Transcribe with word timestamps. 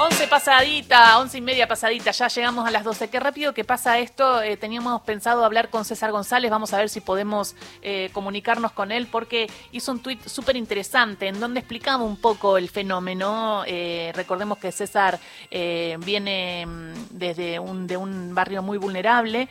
11 0.00 0.28
pasadita, 0.28 1.18
11 1.18 1.38
y 1.38 1.40
media 1.40 1.66
pasadita, 1.66 2.12
ya 2.12 2.28
llegamos 2.28 2.64
a 2.64 2.70
las 2.70 2.84
12. 2.84 3.10
Qué 3.10 3.18
rápido 3.18 3.52
que 3.52 3.64
pasa 3.64 3.98
esto. 3.98 4.40
Eh, 4.40 4.56
teníamos 4.56 5.02
pensado 5.02 5.44
hablar 5.44 5.70
con 5.70 5.84
César 5.84 6.12
González, 6.12 6.52
vamos 6.52 6.72
a 6.72 6.78
ver 6.78 6.88
si 6.88 7.00
podemos 7.00 7.56
eh, 7.82 8.08
comunicarnos 8.12 8.70
con 8.70 8.92
él, 8.92 9.08
porque 9.10 9.50
hizo 9.72 9.90
un 9.90 9.98
tuit 9.98 10.24
súper 10.24 10.54
interesante 10.54 11.26
en 11.26 11.40
donde 11.40 11.58
explicaba 11.58 12.04
un 12.04 12.16
poco 12.16 12.58
el 12.58 12.68
fenómeno. 12.68 13.64
Eh, 13.66 14.12
recordemos 14.14 14.58
que 14.58 14.70
César 14.70 15.18
viene 15.50 16.64
mm, 16.64 16.92
desde 17.10 17.58
un, 17.58 17.88
de 17.88 17.96
un 17.96 18.32
barrio 18.36 18.62
muy 18.62 18.78
vulnerable, 18.78 19.48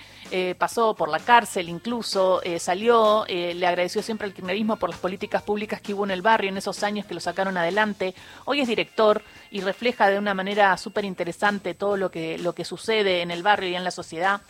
pasó 0.57 0.93
por 0.93 1.09
la 1.09 1.19
cárcel 1.19 1.67
incluso, 1.67 2.41
salió, 2.57 3.25
le 3.27 3.67
agradeció 3.67 4.01
siempre 4.01 4.27
al 4.27 4.33
kirchnerismo 4.33 4.77
por 4.77 4.89
las 4.89 4.99
políticas 4.99 5.41
públicas 5.41 5.81
que 5.81 5.93
hubo 5.93 6.05
en 6.05 6.11
el 6.11 6.21
barrio 6.21 6.49
en 6.49 6.57
esos 6.57 6.83
años 6.83 7.05
que 7.05 7.13
lo 7.13 7.19
sacaron 7.19 7.57
adelante. 7.57 8.13
Hoy 8.45 8.61
es 8.61 8.67
director 8.67 9.21
y 9.51 9.61
refleja 9.61 10.09
de 10.09 10.17
una 10.17 10.33
manera 10.33 10.75
súper 10.77 11.05
interesante 11.05 11.73
todo 11.73 11.97
lo 11.97 12.11
que, 12.11 12.37
lo 12.37 12.53
que 12.53 12.65
sucede 12.65 13.21
en 13.21 13.31
el 13.31 13.43
barrio 13.43 13.69
y 13.69 13.75
en 13.75 13.83
la 13.83 13.91
sociedad. 13.91 14.41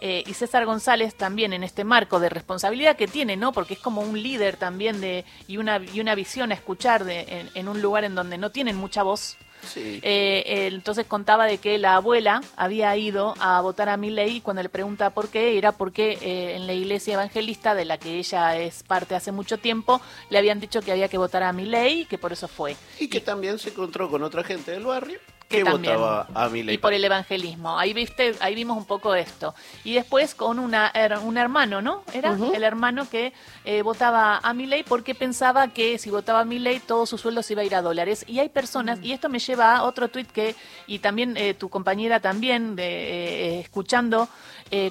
Eh, 0.00 0.22
y 0.26 0.34
César 0.34 0.66
González 0.66 1.14
también 1.14 1.52
en 1.52 1.64
este 1.64 1.84
marco 1.84 2.20
de 2.20 2.28
responsabilidad 2.28 2.96
que 2.96 3.06
tiene, 3.06 3.36
¿no? 3.36 3.52
Porque 3.52 3.74
es 3.74 3.80
como 3.80 4.02
un 4.02 4.22
líder 4.22 4.56
también 4.56 5.00
de, 5.00 5.24
y, 5.46 5.56
una, 5.56 5.78
y 5.78 6.00
una 6.00 6.14
visión 6.14 6.52
a 6.52 6.54
escuchar 6.54 7.04
de, 7.04 7.48
en, 7.54 7.68
un 7.68 7.80
lugar 7.80 8.04
en 8.04 8.14
donde 8.14 8.36
no 8.36 8.50
tienen 8.50 8.76
mucha 8.76 9.02
voz. 9.02 9.38
Eh, 9.76 10.68
entonces 10.72 11.06
contaba 11.06 11.46
de 11.46 11.58
que 11.58 11.78
la 11.78 11.96
abuela 11.96 12.40
había 12.56 12.96
ido 12.96 13.34
a 13.40 13.60
votar 13.60 13.88
a 13.88 13.96
Milei 13.96 14.36
y 14.36 14.40
cuando 14.40 14.62
le 14.62 14.68
pregunta 14.68 15.10
por 15.10 15.28
qué, 15.28 15.58
era 15.58 15.72
porque 15.72 16.18
eh, 16.20 16.56
en 16.56 16.66
la 16.66 16.72
iglesia 16.72 17.14
evangelista 17.14 17.74
de 17.74 17.84
la 17.84 17.98
que 17.98 18.18
ella 18.18 18.56
es 18.58 18.82
parte 18.82 19.14
hace 19.14 19.32
mucho 19.32 19.58
tiempo, 19.58 20.00
le 20.30 20.38
habían 20.38 20.60
dicho 20.60 20.80
que 20.80 20.92
había 20.92 21.08
que 21.08 21.18
votar 21.18 21.42
a 21.42 21.52
Milei 21.52 22.00
y 22.00 22.04
que 22.06 22.18
por 22.18 22.32
eso 22.32 22.48
fue. 22.48 22.76
Y 22.98 23.08
que 23.08 23.20
también 23.20 23.58
se 23.58 23.70
encontró 23.70 24.10
con 24.10 24.22
otra 24.22 24.44
gente 24.44 24.72
del 24.72 24.84
barrio 24.84 25.18
que 25.54 25.64
votaba 25.64 26.26
a 26.34 26.48
Milei. 26.48 26.74
Y 26.74 26.78
por 26.78 26.92
el 26.92 27.04
evangelismo. 27.04 27.78
Ahí 27.78 27.92
viste, 27.92 28.34
ahí 28.40 28.54
vimos 28.54 28.76
un 28.76 28.84
poco 28.84 29.14
esto. 29.14 29.54
Y 29.84 29.94
después 29.94 30.34
con 30.34 30.58
una 30.58 30.92
un 31.22 31.36
hermano, 31.38 31.82
¿no? 31.82 32.02
Era 32.12 32.36
el 32.54 32.62
hermano 32.62 33.08
que 33.08 33.32
eh, 33.64 33.82
votaba 33.82 34.38
a 34.38 34.54
Milei 34.54 34.82
porque 34.82 35.14
pensaba 35.14 35.68
que 35.68 35.98
si 35.98 36.10
votaba 36.10 36.40
a 36.40 36.44
Milei 36.44 36.80
todo 36.80 37.06
su 37.06 37.18
sueldo 37.18 37.42
se 37.42 37.54
iba 37.54 37.62
a 37.62 37.64
ir 37.64 37.74
a 37.74 37.82
dólares. 37.82 38.24
Y 38.28 38.38
hay 38.38 38.48
personas, 38.48 38.98
y 39.02 39.12
esto 39.12 39.28
me 39.28 39.38
lleva 39.38 39.76
a 39.76 39.82
otro 39.84 40.08
tuit 40.08 40.30
que, 40.30 40.54
y 40.86 40.98
también 40.98 41.36
eh, 41.36 41.54
tu 41.54 41.68
compañera 41.68 42.20
también, 42.20 42.76
de, 42.76 42.84
eh, 42.84 43.60
escuchando 43.60 44.28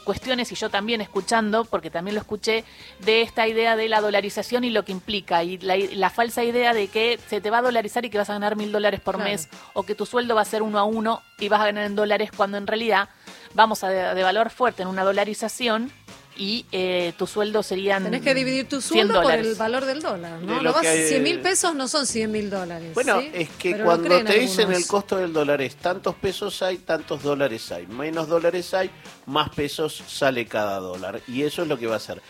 cuestiones, 0.03 0.51
y 0.51 0.55
yo 0.55 0.69
también 0.69 1.01
escuchando, 1.01 1.65
porque 1.65 1.89
también 1.89 2.15
lo 2.15 2.21
escuché, 2.21 2.63
de 2.99 3.21
esta 3.21 3.47
idea 3.47 3.75
de 3.75 3.89
la 3.89 4.01
dolarización 4.01 4.63
y 4.63 4.69
lo 4.69 4.83
que 4.85 4.91
implica, 4.91 5.43
y 5.43 5.57
la, 5.57 6.09
falsa 6.09 6.43
idea 6.43 6.73
de 6.73 6.87
que 6.87 7.19
se 7.27 7.41
te 7.41 7.49
va 7.49 7.59
a 7.59 7.61
dolarizar 7.61 8.05
y 8.05 8.09
que 8.09 8.17
vas 8.17 8.29
a 8.29 8.33
ganar 8.33 8.55
mil 8.55 8.71
dólares 8.71 9.01
por 9.01 9.17
mes, 9.17 9.49
o 9.73 9.83
que 9.83 9.95
tu 9.95 10.05
sueldo 10.05 10.35
va 10.35 10.41
a 10.41 10.45
ser 10.45 10.61
uno 10.61 10.79
a 10.79 10.83
uno 10.83 11.21
y 11.39 11.49
vas 11.49 11.61
a 11.61 11.65
ganar 11.65 11.85
en 11.85 11.95
dólares 11.95 12.31
cuando 12.35 12.57
en 12.57 12.67
realidad 12.67 13.09
vamos 13.53 13.83
a 13.83 13.89
de, 13.89 14.23
valor 14.23 14.49
fuerte 14.49 14.83
en 14.83 14.87
una 14.87 15.03
dolarización 15.03 15.91
y 16.37 16.65
eh, 16.71 17.13
tu 17.17 17.27
sueldo 17.27 17.63
serían. 17.63 18.03
Tenés 18.03 18.21
que 18.21 18.33
dividir 18.33 18.67
tu 18.67 18.81
sueldo 18.81 19.21
por 19.21 19.33
el 19.33 19.55
valor 19.55 19.85
del 19.85 20.01
dólar, 20.01 20.41
¿no? 20.41 20.61
Lo 20.61 20.73
100 20.73 21.21
mil 21.21 21.39
pesos 21.39 21.75
no 21.75 21.87
son 21.87 22.05
100 22.05 22.31
mil 22.31 22.49
dólares. 22.49 22.93
Bueno, 22.93 23.19
es 23.19 23.49
que 23.51 23.77
cuando 23.79 24.23
te 24.23 24.39
dicen 24.39 24.71
el 24.71 24.85
costo 24.87 25.17
del 25.17 25.33
dólar 25.33 25.61
es 25.61 25.75
tantos 25.75 26.15
pesos 26.15 26.61
hay, 26.61 26.77
tantos 26.77 27.23
dólares 27.23 27.71
hay. 27.71 27.87
Menos 27.87 28.27
dólares 28.27 28.73
hay, 28.73 28.89
más 29.25 29.49
pesos 29.49 30.03
sale 30.07 30.45
cada 30.45 30.79
dólar. 30.79 31.21
Y 31.27 31.43
eso 31.43 31.63
es 31.63 31.67
lo 31.67 31.77
que 31.77 31.87
va 31.87 31.97
a 31.97 31.99
ser. 31.99 32.21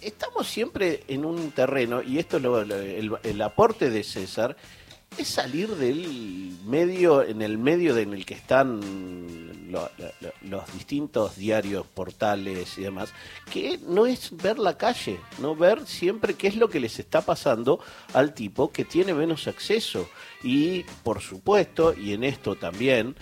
estamos 0.00 0.46
siempre 0.46 1.04
en 1.08 1.24
un 1.24 1.52
terreno, 1.52 2.02
y 2.02 2.18
esto 2.18 2.36
es 2.36 2.42
lo, 2.42 2.60
el, 2.60 3.12
el 3.22 3.42
aporte 3.42 3.90
de 3.90 4.04
César 4.04 4.56
es 5.16 5.28
salir 5.28 5.68
del 5.76 6.56
medio, 6.64 7.22
en 7.22 7.42
el 7.42 7.58
medio 7.58 7.96
en 7.96 8.12
el 8.12 8.24
que 8.24 8.34
están 8.34 8.80
los 10.42 10.72
distintos 10.72 11.36
diarios, 11.36 11.86
portales 11.86 12.76
y 12.78 12.82
demás, 12.82 13.12
que 13.50 13.78
no 13.86 14.06
es 14.06 14.36
ver 14.36 14.58
la 14.58 14.76
calle, 14.76 15.20
no 15.38 15.54
ver 15.54 15.86
siempre 15.86 16.34
qué 16.34 16.48
es 16.48 16.56
lo 16.56 16.68
que 16.68 16.80
les 16.80 16.98
está 16.98 17.20
pasando 17.20 17.80
al 18.12 18.34
tipo 18.34 18.70
que 18.72 18.84
tiene 18.84 19.14
menos 19.14 19.46
acceso. 19.46 20.08
Y 20.42 20.84
por 21.02 21.20
supuesto, 21.20 21.94
y 21.94 22.12
en 22.12 22.24
esto 22.24 22.56
también, 22.56 23.14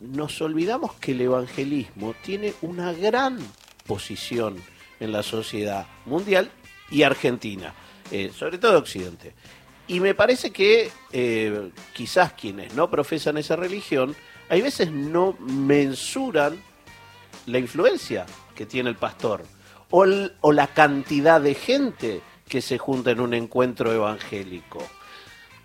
nos 0.00 0.40
olvidamos 0.40 0.94
que 0.94 1.12
el 1.12 1.20
evangelismo 1.20 2.14
tiene 2.22 2.54
una 2.62 2.92
gran 2.92 3.38
posición 3.86 4.56
en 4.98 5.12
la 5.12 5.22
sociedad 5.22 5.86
mundial 6.06 6.50
y 6.90 7.02
argentina, 7.02 7.74
eh, 8.10 8.32
sobre 8.36 8.58
todo 8.58 8.78
Occidente. 8.78 9.34
Y 9.90 9.98
me 9.98 10.14
parece 10.14 10.52
que 10.52 10.88
eh, 11.10 11.72
quizás 11.92 12.32
quienes 12.34 12.74
no 12.74 12.88
profesan 12.88 13.38
esa 13.38 13.56
religión, 13.56 14.14
hay 14.48 14.62
veces 14.62 14.92
no 14.92 15.36
mensuran 15.40 16.62
la 17.46 17.58
influencia 17.58 18.24
que 18.54 18.66
tiene 18.66 18.88
el 18.88 18.94
pastor 18.94 19.42
o, 19.90 20.06
o 20.42 20.52
la 20.52 20.68
cantidad 20.68 21.40
de 21.40 21.56
gente 21.56 22.20
que 22.48 22.62
se 22.62 22.78
junta 22.78 23.10
en 23.10 23.18
un 23.18 23.34
encuentro 23.34 23.92
evangélico. 23.92 24.78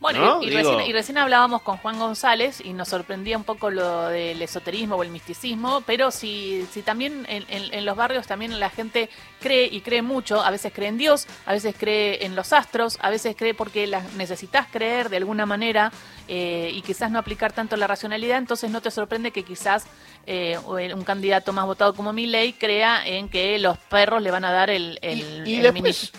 Bueno, 0.05 0.39
y, 0.43 0.51
recién, 0.91 1.17
hablábamos 1.17 1.63
con 1.63 1.77
Juan 1.77 1.97
González 1.97 2.61
y 2.63 2.73
nos 2.73 2.89
sorprendía 2.89 3.37
un 3.37 3.43
poco 3.43 3.71
lo 3.71 4.07
del 4.09 4.39
esoterismo 4.39 4.97
o 4.97 5.01
el 5.01 5.09
misticismo, 5.09 5.81
pero 5.81 6.11
si, 6.11 6.63
si 6.71 6.83
también 6.83 7.25
en, 7.27 7.85
los 7.85 7.97
barrios 7.97 8.27
también 8.27 8.59
la 8.59 8.69
gente 8.69 9.09
cree 9.39 9.65
y 9.65 9.81
cree 9.81 10.03
mucho, 10.03 10.43
a 10.43 10.51
veces 10.51 10.71
cree 10.75 10.89
en 10.89 10.99
Dios, 10.99 11.25
a 11.47 11.53
veces 11.53 11.73
cree 11.75 12.23
en 12.23 12.35
los 12.35 12.53
astros, 12.53 12.99
a 13.01 13.09
veces 13.09 13.35
cree 13.35 13.55
porque 13.55 13.87
las 13.87 14.13
necesitas 14.13 14.67
creer 14.71 15.09
de 15.09 15.17
alguna 15.17 15.47
manera 15.47 15.91
eh, 16.27 16.69
y 16.71 16.83
quizás 16.83 17.09
no 17.09 17.17
aplicar 17.17 17.51
tanto 17.51 17.75
la 17.75 17.87
racionalidad, 17.87 18.37
entonces 18.37 18.69
no 18.69 18.81
te 18.81 18.91
sorprende 18.91 19.31
que 19.31 19.41
quizás 19.41 19.87
eh, 20.27 20.57
un 20.65 21.03
candidato 21.03 21.53
más 21.53 21.65
votado 21.65 21.93
como 21.93 22.11
Milley 22.11 22.53
crea 22.53 23.05
en 23.05 23.29
que 23.29 23.59
los 23.59 23.77
perros 23.77 24.23
le 24.23 24.31
van 24.31 24.43
a 24.43 24.51
dar 24.51 24.71
el, 24.71 24.99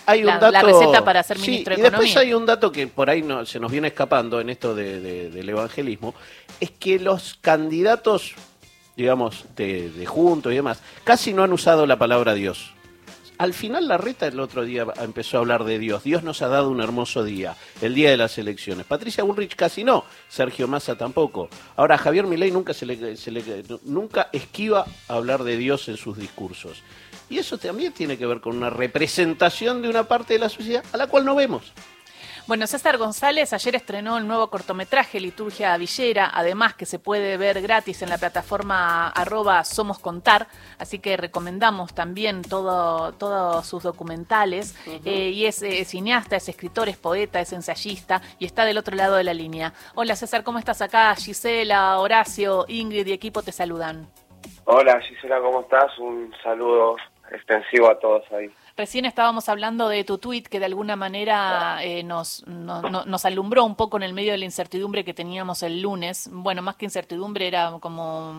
hay 0.07 0.21
un 0.21 0.27
la, 0.27 0.39
dato, 0.39 0.65
receta 0.65 1.05
para 1.05 1.23
ser 1.25 1.39
ministro 1.41 1.75
de 1.75 1.81
y 1.81 1.83
después 1.83 2.17
hay 2.17 2.33
un 2.33 2.47
dato 2.47 2.71
que 2.71 2.87
por 2.87 3.11
ahí 3.11 3.23
no, 3.23 3.45
se 3.45 3.59
nos 3.59 3.73
viene 3.77 3.89
escapando 3.89 4.41
en 4.41 4.49
esto 4.49 4.75
del 4.75 5.49
evangelismo, 5.49 6.15
es 6.61 6.71
que 6.71 6.99
los 6.99 7.35
candidatos, 7.43 8.33
digamos, 8.97 9.45
de, 9.55 9.91
de 9.91 10.07
juntos 10.07 10.51
y 10.51 10.57
demás, 10.57 10.81
casi 11.05 11.35
no 11.35 11.43
han 11.43 11.53
usado 11.53 11.87
la 11.87 11.99
palabra 11.99 12.33
Dios. 12.33 12.73
Al 13.37 13.53
final 13.53 13.87
la 13.87 13.99
reta 13.99 14.27
el 14.27 14.41
otro 14.41 14.65
día 14.65 14.87
empezó 15.03 15.37
a 15.37 15.41
hablar 15.41 15.65
de 15.65 15.79
Dios. 15.79 16.05
Dios 16.05 16.23
nos 16.23 16.41
ha 16.41 16.49
dado 16.49 16.71
un 16.71 16.81
hermoso 16.81 17.23
día, 17.23 17.55
el 17.83 17.95
día 17.95 18.09
de 18.09 18.17
las 18.17 18.39
elecciones. 18.39 18.87
Patricia 18.87 19.25
Bullrich 19.25 19.55
casi 19.57 19.85
no, 19.85 20.07
Sergio 20.27 20.67
Massa 20.69 20.97
tampoco. 20.97 21.51
Ahora 21.77 21.99
Javier 21.99 22.27
Milei 22.27 22.51
nunca 22.51 22.73
se 22.73 22.87
le, 22.87 22.99
nunca 23.85 24.31
esquiva 24.33 24.87
hablar 25.07 25.45
de 25.45 25.59
Dios 25.59 25.87
en 25.89 25.99
sus 25.99 26.17
discursos. 26.17 26.83
Y 27.29 27.37
eso 27.37 27.59
también 27.59 27.93
tiene 27.93 28.17
que 28.17 28.25
ver 28.25 28.41
con 28.41 28.57
una 28.57 28.71
representación 28.71 29.83
de 29.83 29.91
una 29.91 30.05
parte 30.05 30.33
de 30.33 30.41
la 30.41 30.49
sociedad 30.49 30.83
a 30.95 30.97
la 30.97 31.09
cual 31.09 31.27
no 31.27 31.35
vemos. 31.35 31.75
Bueno, 32.47 32.69
César 32.69 32.97
González 32.97 33.53
ayer 33.53 33.75
estrenó 33.75 34.19
el 34.19 34.29
nuevo 34.29 34.51
cortometraje 34.51 35.19
Liturgia 35.19 35.77
Villera, 35.77 36.31
además 36.33 36.75
que 36.75 36.87
se 36.87 37.01
puede 37.01 37.37
ver 37.37 37.61
gratis 37.61 38.03
en 38.03 38.09
la 38.09 38.19
plataforma 38.19 39.09
arroba 39.09 39.65
Somos 39.65 39.99
Contar, 39.99 40.47
así 40.79 41.01
que 41.01 41.17
recomendamos 41.17 41.93
también 41.93 42.43
todo, 42.43 43.13
todos 43.15 43.67
sus 43.67 43.83
documentales. 43.83 44.77
Eh, 45.05 45.31
y 45.31 45.47
es 45.47 45.61
eh, 45.63 45.85
cineasta, 45.85 46.37
es 46.37 46.49
escritor, 46.49 46.89
es 46.89 46.97
poeta, 46.97 47.41
es 47.41 47.53
ensayista 47.53 48.23
y 48.39 48.45
está 48.45 48.65
del 48.65 48.79
otro 48.79 48.95
lado 48.95 49.17
de 49.17 49.25
la 49.25 49.35
línea. 49.35 49.73
Hola 49.97 50.15
César, 50.15 50.45
¿cómo 50.45 50.61
estás 50.61 50.81
acá? 50.83 51.13
Gisela, 51.17 51.99
Horacio, 51.99 52.65
Ingrid 52.69 53.09
y 53.09 53.13
equipo 53.13 53.43
te 53.43 53.51
saludan. 53.51 54.07
Hola 54.67 55.01
Gisela, 55.01 55.41
¿cómo 55.41 55.63
estás? 55.63 55.99
Un 55.99 56.33
saludo 56.45 56.95
extensivo 57.33 57.91
a 57.91 57.99
todos 57.99 58.23
ahí. 58.31 58.49
Recién 58.77 59.07
estábamos 59.07 59.49
hablando 59.49 59.89
de 59.89 60.05
tu 60.05 60.19
tweet 60.19 60.43
que 60.43 60.59
de 60.59 60.67
alguna 60.67 60.97
manera 60.97 61.79
eh, 61.83 62.03
nos, 62.03 62.47
nos 62.47 63.25
alumbró 63.25 63.65
un 63.65 63.75
poco 63.75 63.97
en 63.97 64.03
el 64.03 64.13
medio 64.13 64.33
de 64.33 64.39
la 64.39 64.45
incertidumbre 64.45 65.03
que 65.03 65.15
teníamos 65.15 65.63
el 65.63 65.81
lunes. 65.81 66.29
Bueno, 66.31 66.61
más 66.61 66.77
que 66.77 66.85
incertidumbre 66.85 67.49
era 67.49 67.73
como 67.81 68.35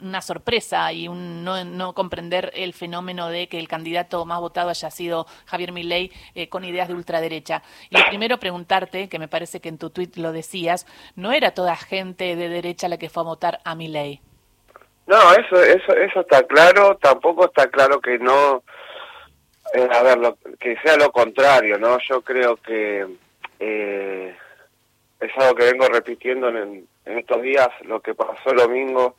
una 0.00 0.22
sorpresa 0.22 0.90
y 0.94 1.08
un 1.08 1.44
no, 1.44 1.92
comprender 1.92 2.50
el 2.54 2.72
fenómeno 2.72 3.28
de 3.28 3.50
que 3.50 3.58
el 3.58 3.68
candidato 3.68 4.24
más 4.24 4.40
votado 4.40 4.70
haya 4.70 4.90
sido 4.90 5.26
Javier 5.44 5.72
Milei 5.72 6.10
eh, 6.34 6.48
con 6.48 6.64
ideas 6.64 6.88
de 6.88 6.94
ultraderecha. 6.94 7.62
Y 7.90 7.98
lo 7.98 8.06
primero 8.06 8.38
preguntarte, 8.38 9.10
que 9.10 9.18
me 9.18 9.28
parece 9.28 9.60
que 9.60 9.68
en 9.68 9.76
tu 9.76 9.90
tweet 9.90 10.12
lo 10.16 10.32
decías, 10.32 10.86
¿no 11.16 11.32
era 11.32 11.50
toda 11.50 11.76
gente 11.76 12.34
de 12.34 12.48
derecha 12.48 12.88
la 12.88 12.96
que 12.96 13.10
fue 13.10 13.24
a 13.24 13.26
votar 13.26 13.60
a 13.62 13.74
Milei? 13.74 14.22
No, 15.06 15.32
eso, 15.32 15.62
eso, 15.62 15.92
eso 15.92 16.20
está 16.20 16.44
claro. 16.44 16.96
Tampoco 16.96 17.44
está 17.44 17.68
claro 17.68 18.00
que 18.00 18.18
no 18.18 18.62
eh, 19.72 19.88
a 19.90 20.02
ver, 20.02 20.18
lo, 20.18 20.36
que 20.58 20.76
sea 20.84 20.96
lo 20.96 21.10
contrario, 21.10 21.78
¿no? 21.78 21.98
Yo 22.08 22.20
creo 22.20 22.56
que 22.56 23.06
eh, 23.58 24.34
es 25.20 25.30
algo 25.36 25.54
que 25.54 25.70
vengo 25.70 25.86
repitiendo 25.86 26.48
en, 26.48 26.86
estos 27.04 27.42
días, 27.42 27.68
lo 27.82 28.00
que 28.00 28.14
pasó 28.14 28.50
el 28.50 28.56
domingo. 28.56 29.16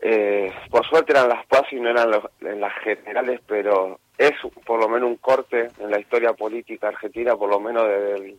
Eh, 0.00 0.52
por 0.70 0.86
suerte 0.86 1.12
eran 1.12 1.28
las 1.28 1.46
PAS 1.46 1.72
y 1.72 1.76
no 1.76 1.90
eran 1.90 2.10
en 2.40 2.60
las 2.60 2.74
generales, 2.82 3.40
pero 3.46 3.98
es 4.18 4.32
por 4.64 4.80
lo 4.80 4.88
menos 4.88 5.08
un 5.08 5.16
corte 5.16 5.70
en 5.78 5.90
la 5.90 6.00
historia 6.00 6.32
política 6.32 6.88
argentina, 6.88 7.36
por 7.36 7.50
lo 7.50 7.60
menos 7.60 7.86
desde 7.88 8.36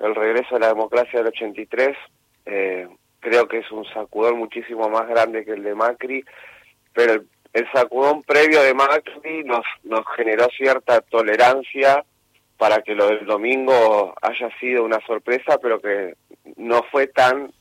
el, 0.00 0.14
regreso 0.14 0.54
de 0.54 0.60
la 0.60 0.68
democracia 0.68 1.20
del 1.20 1.28
83. 1.28 1.96
Eh, 2.46 2.88
creo 3.20 3.46
que 3.48 3.58
es 3.58 3.70
un 3.70 3.84
sacudón 3.86 4.38
muchísimo 4.38 4.88
más 4.88 5.06
grande 5.08 5.44
que 5.44 5.52
el 5.52 5.62
de 5.62 5.74
Macri, 5.74 6.24
pero 6.92 7.12
el, 7.14 7.28
sacudón 7.72 8.22
previo 8.22 8.62
de 8.62 8.74
Macri 8.74 9.44
nos, 9.44 9.64
generó 10.14 10.48
cierta 10.56 11.00
tolerancia 11.00 12.04
para 12.58 12.82
que 12.82 12.94
lo 12.94 13.08
del 13.08 13.26
domingo 13.26 14.14
haya 14.20 14.50
sido 14.58 14.84
una 14.84 15.00
sorpresa, 15.06 15.58
pero 15.58 15.80
que 15.80 16.14
no 16.56 16.82
fue 16.90 17.06
tan 17.06 17.52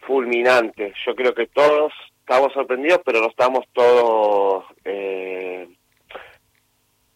fulminante. 0.00 0.92
Yo 1.06 1.14
creo 1.14 1.34
que 1.34 1.46
todos 1.46 1.92
estamos 2.20 2.52
sorprendidos, 2.52 3.00
pero 3.04 3.20
no 3.20 3.28
estamos 3.28 3.64
todos 3.72 4.64
eh, 4.84 5.68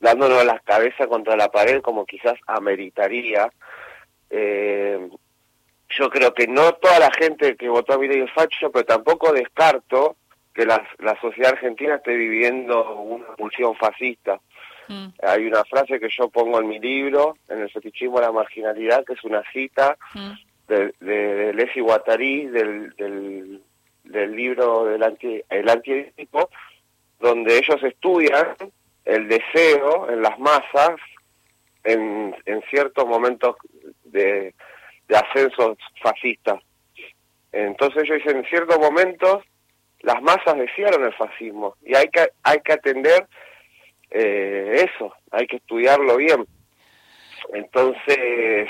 dándonos 0.00 0.44
la 0.44 0.58
cabeza 0.60 1.06
contra 1.06 1.36
la 1.36 1.50
pared 1.50 1.80
como 1.82 2.06
quizás 2.06 2.38
ameritaría. 2.46 3.50
Eh, 4.30 5.08
yo 5.90 6.10
creo 6.10 6.34
que 6.34 6.46
no 6.46 6.72
toda 6.74 6.98
la 6.98 7.10
gente 7.12 7.56
que 7.56 7.68
votó 7.68 7.94
a 7.94 7.98
Milei 7.98 8.26
facho, 8.28 8.70
pero 8.70 8.84
tampoco 8.84 9.32
descarto 9.32 10.16
que 10.58 10.66
la, 10.66 10.84
la 10.98 11.14
sociedad 11.20 11.52
argentina 11.52 11.94
esté 11.94 12.16
viviendo 12.16 12.96
una 12.96 13.26
pulsión 13.36 13.76
fascista. 13.76 14.40
Mm. 14.88 15.06
Hay 15.22 15.46
una 15.46 15.62
frase 15.62 16.00
que 16.00 16.08
yo 16.08 16.28
pongo 16.30 16.58
en 16.58 16.66
mi 16.66 16.80
libro, 16.80 17.36
en 17.48 17.60
el 17.60 17.70
fetichismo 17.70 18.18
de 18.18 18.26
la 18.26 18.32
marginalidad, 18.32 19.04
que 19.04 19.12
es 19.12 19.22
una 19.22 19.44
cita 19.52 19.96
mm. 20.14 20.32
de, 20.66 20.94
de, 20.98 21.52
Leslie 21.54 21.80
Guattari, 21.80 22.46
del, 22.46 22.90
del, 22.96 23.62
del, 24.02 24.34
libro 24.34 24.86
del 24.86 25.00
anti, 25.04 25.40
El 25.48 25.68
antiedipo, 25.68 26.50
donde 27.20 27.56
ellos 27.56 27.80
estudian 27.84 28.56
el 29.04 29.28
deseo 29.28 30.10
en 30.10 30.22
las 30.22 30.40
masas 30.40 30.96
en, 31.84 32.34
en 32.46 32.62
ciertos 32.62 33.06
momentos 33.06 33.54
de, 34.02 34.56
de 35.06 35.16
ascensos 35.16 35.78
fascistas. 36.02 36.60
Entonces 37.52 38.02
ellos 38.02 38.18
dicen, 38.18 38.38
en 38.38 38.44
ciertos 38.46 38.76
momentos 38.80 39.44
las 40.00 40.22
masas 40.22 40.56
desearon 40.56 41.04
el 41.04 41.14
fascismo 41.14 41.76
y 41.84 41.94
hay 41.94 42.08
que, 42.08 42.28
hay 42.42 42.60
que 42.60 42.72
atender 42.72 43.26
eh, 44.10 44.86
eso, 44.88 45.12
hay 45.30 45.46
que 45.46 45.56
estudiarlo 45.56 46.16
bien. 46.16 46.46
Entonces, 47.52 48.68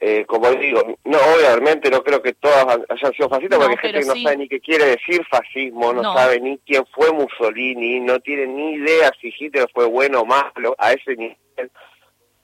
eh, 0.00 0.24
como 0.26 0.50
digo, 0.50 0.98
no 1.04 1.18
obviamente 1.34 1.90
no 1.90 2.02
creo 2.02 2.20
que 2.20 2.34
todas 2.34 2.78
hayan 2.88 3.12
sido 3.14 3.28
fascistas, 3.28 3.58
porque 3.58 3.72
hay 3.72 3.92
gente 3.92 4.00
que 4.00 4.06
no 4.06 4.22
sabe 4.22 4.36
ni 4.36 4.48
qué 4.48 4.60
quiere 4.60 4.84
decir 4.86 5.24
fascismo, 5.30 5.92
no, 5.92 6.02
sabe 6.14 6.40
ni 6.40 6.58
quién 6.58 6.84
fue 6.94 7.12
Mussolini, 7.12 8.00
no 8.00 8.20
tiene 8.20 8.46
ni 8.46 8.74
idea 8.74 9.12
si 9.20 9.32
Hitler 9.38 9.68
fue 9.72 9.86
bueno 9.86 10.20
o 10.20 10.26
malo, 10.26 10.74
a 10.78 10.92
ese 10.92 11.16
nivel 11.16 11.70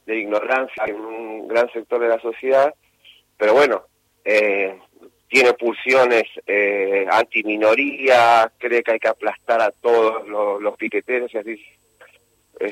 de 0.07 0.19
ignorancia 0.19 0.85
en 0.87 0.97
un 1.01 1.49
gran 1.49 1.71
sector 1.73 2.01
de 2.01 2.09
la 2.09 2.21
sociedad, 2.21 2.75
pero 3.37 3.53
bueno, 3.53 3.85
eh, 4.25 4.79
tiene 5.31 5.55
pulsiones 5.55 6.25
eh, 6.45 7.07
anti-minoría, 7.09 8.51
cree 8.59 8.83
que 8.83 8.93
hay 8.93 8.99
que 8.99 9.09
aplastar 9.09 9.63
a 9.63 9.71
todos 9.71 10.29
los, 10.29 10.61
los 10.61 10.77
piqueteros 10.77 11.33
y 11.33 11.39
así 11.39 11.65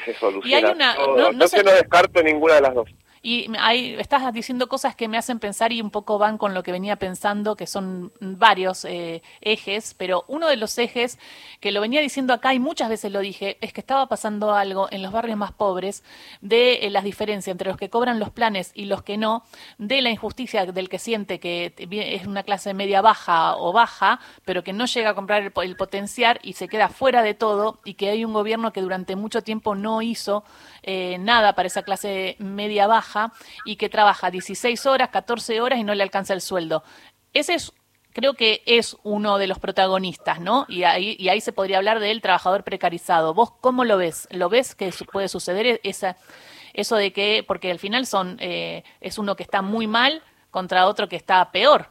se 0.05 0.15
soluciona 0.15 0.95
todo. 0.97 1.33
No, 1.33 1.33
no 1.33 1.73
descarto 1.73 2.23
ninguna 2.23 2.57
de 2.57 2.61
las 2.61 2.75
dos. 2.75 2.91
Y 3.23 3.51
ahí 3.59 3.95
estás 3.99 4.33
diciendo 4.33 4.69
cosas 4.69 4.95
que 4.95 5.09
me 5.09 5.19
hacen 5.19 5.39
pensar 5.39 5.73
y 5.73 5.81
un 5.81 5.91
poco 5.91 6.19
van 6.19 6.39
con 6.39 6.55
lo 6.55 6.63
que 6.63 6.73
venía 6.73 6.97
pensando, 6.97 7.57
que 7.57 7.67
son 7.67 8.13
varios 8.21 8.85
eh, 8.85 9.23
ejes, 9.41 9.95
pero 9.95 10.25
uno 10.29 10.49
de 10.49 10.57
los 10.57 10.79
ejes 10.79 11.19
que 11.61 11.73
lo 11.73 11.81
venía 11.81 12.01
diciendo 12.01 12.33
acá 12.33 12.55
y 12.55 12.59
muchas 12.59 12.89
veces 12.89 13.13
lo 13.13 13.21
dije, 13.21 13.59
es 13.61 13.73
que 13.73 13.81
estaba 13.81 14.07
pasando 14.07 14.55
algo 14.55 14.89
en 14.91 15.03
los 15.03 15.13
barrios 15.13 15.37
más 15.37 15.53
pobres 15.53 16.05
de 16.41 16.75
eh, 16.75 16.91
las 16.91 17.05
diferencias 17.05 17.53
entre 17.53 17.69
los 17.69 17.77
que 17.77 17.91
cobran 17.91 18.19
los 18.19 18.31
planes 18.31 18.73
y 18.75 18.85
los 18.85 19.03
que 19.03 19.17
no, 19.17 19.45
de 19.79 20.01
la 20.03 20.11
injusticia 20.11 20.67
del 20.67 20.89
que 20.89 20.99
siente 20.99 21.41
que 21.41 21.75
es 21.91 22.27
una 22.27 22.43
clase 22.43 22.75
media 22.75 23.01
baja 23.01 23.57
o 23.57 23.73
baja, 23.73 24.21
pero 24.45 24.63
que 24.63 24.73
no 24.73 24.87
llega 24.87 25.11
a 25.11 25.15
comprar 25.15 25.43
el, 25.43 25.77
potenciar 25.77 26.39
y 26.43 26.55
se 26.55 26.69
queda 26.69 26.89
fuera 26.89 27.23
de 27.23 27.35
todo 27.35 27.81
y 27.85 27.95
que 27.95 28.11
hay 28.11 28.25
un 28.25 28.33
gobierno 28.33 28.73
que 28.73 28.81
durante 28.81 29.17
mucho 29.17 29.43
tiempo 29.43 29.75
no 29.75 30.03
hizo 30.03 30.45
eh, 30.83 31.19
nada 31.19 31.55
para 31.55 31.67
esa 31.67 31.83
clase 31.83 32.37
media 32.39 32.87
baja 32.87 33.08
y 33.65 33.77
que 33.77 33.89
trabaja 33.89 34.31
16 34.31 34.87
horas, 34.87 35.11
14 35.11 35.61
horas 35.61 35.79
y 35.79 35.85
no 35.85 35.95
le 35.95 36.03
alcanza 36.03 36.35
el 36.35 36.41
sueldo. 36.41 36.83
Ese 37.33 37.55
es 37.55 37.73
creo 38.13 38.35
que 38.35 38.63
es 38.67 38.97
uno 39.05 39.39
de 39.39 39.47
los 39.47 39.61
protagonistas, 39.61 40.41
¿no? 40.41 40.67
Y 40.69 40.83
ahí, 40.83 41.15
y 41.21 41.29
ahí 41.29 41.41
se 41.41 41.53
podría 41.53 41.79
hablar 41.79 42.01
del 42.01 42.21
trabajador 42.21 42.65
precarizado. 42.65 43.33
¿Vos 43.33 43.53
cómo 43.61 43.85
lo 43.85 43.97
ves? 43.97 44.27
¿Lo 44.33 44.49
ves 44.49 44.75
que 44.75 44.91
puede 45.13 45.29
suceder 45.29 45.81
esa, 45.85 46.17
eso 46.75 46.97
de 46.97 47.13
que, 47.13 47.45
porque 47.47 47.71
al 47.71 47.79
final 47.79 48.07
son, 48.07 48.37
eh, 48.41 48.83
es 49.01 49.19
uno 49.19 49.37
que 49.37 49.45
está 49.45 49.63
muy 49.63 49.87
mal 49.87 50.23
contra 50.51 50.87
otro 50.87 51.09
que 51.09 51.17
está 51.17 51.51
peor? 51.53 51.87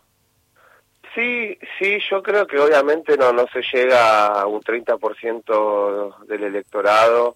Sí, 1.16 1.58
sí, 1.80 1.98
yo 2.12 2.22
creo 2.22 2.46
que 2.46 2.60
obviamente 2.60 3.18
no, 3.18 3.32
no 3.32 3.46
se 3.48 3.62
llega 3.74 4.28
a 4.28 4.46
un 4.46 4.62
30% 4.62 6.26
del 6.26 6.44
electorado 6.44 7.36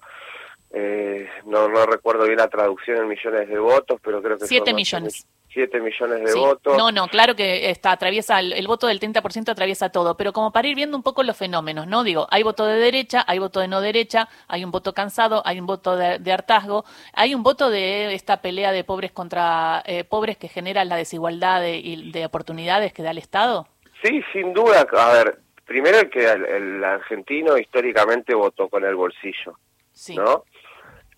eh, 0.73 1.29
no, 1.45 1.68
no 1.68 1.85
recuerdo 1.85 2.25
bien 2.25 2.38
la 2.38 2.47
traducción 2.47 2.97
en 2.97 3.07
millones 3.07 3.50
de 3.50 3.59
votos, 3.59 4.00
pero 4.03 4.21
creo 4.21 4.38
que... 4.38 4.47
Siete 4.47 4.73
millones. 4.73 5.27
Siete 5.53 5.81
millones 5.81 6.23
de 6.23 6.39
votos. 6.39 6.77
No, 6.77 6.94
no, 6.94 7.09
claro 7.09 7.35
que 7.35 7.69
está, 7.69 7.91
atraviesa, 7.91 8.39
el, 8.39 8.68
voto 8.68 8.88
del 8.88 9.01
30% 9.01 9.50
atraviesa 9.50 9.89
todo, 9.89 10.15
pero 10.15 10.31
como 10.31 10.53
para 10.53 10.69
ir 10.69 10.75
viendo 10.75 10.95
un 10.95 11.03
poco 11.03 11.23
los 11.23 11.35
fenómenos, 11.35 11.88
¿no? 11.88 12.06
Digo, 12.06 12.25
hay 12.31 12.44
voto 12.44 12.65
de 12.65 12.77
derecha, 12.77 13.25
hay 13.27 13.39
voto 13.39 13.59
de 13.59 13.68
no 13.68 13.81
derecha, 13.81 14.29
hay 14.47 14.63
un 14.63 14.71
voto 14.71 14.94
cansado, 14.94 15.41
hay 15.45 15.59
un 15.59 15.65
voto 15.65 15.97
de, 15.97 16.31
hartazgo, 16.31 16.85
hay 17.12 17.35
un 17.35 17.44
voto 17.44 17.69
de 17.69 18.13
esta 18.13 18.41
pelea 18.41 18.71
de 18.71 18.85
pobres 18.85 19.12
contra 19.12 19.83
eh, 19.85 20.06
pobres 20.06 20.38
que 20.38 20.47
genera 20.47 20.85
la 20.85 20.95
desigualdad 20.95 21.59
de, 21.59 22.12
de 22.13 22.25
oportunidades 22.25 22.94
que 22.94 23.03
da 23.03 23.12
el 23.12 23.17
Estado. 23.17 23.67
Sí, 24.01 24.21
sin 24.31 24.53
duda. 24.53 24.88
A 24.97 25.13
ver, 25.13 25.39
primero 25.65 26.09
que 26.09 26.25
el, 26.25 26.83
argentino 26.83 27.57
históricamente 27.57 28.33
votó 28.33 28.67
con 28.67 28.83
el 28.83 28.95
bolsillo, 28.95 29.57
sí. 29.94 30.15
¿no? 30.15 30.44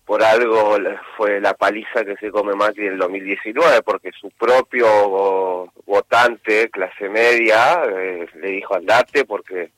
Por 0.04 0.22
algo 0.22 0.76
fue 1.16 1.40
la 1.40 1.54
paliza 1.54 2.04
que 2.04 2.16
se 2.16 2.30
come 2.30 2.54
Macri 2.54 2.86
en 2.86 2.92
el 2.94 2.98
2019, 2.98 3.82
porque 3.82 4.10
su 4.12 4.30
propio 4.30 5.70
votante, 5.86 6.68
clase 6.70 7.08
media, 7.08 7.82
eh, 7.84 8.26
le 8.34 8.48
dijo 8.48 8.74
andate 8.74 9.24
porque 9.24 9.70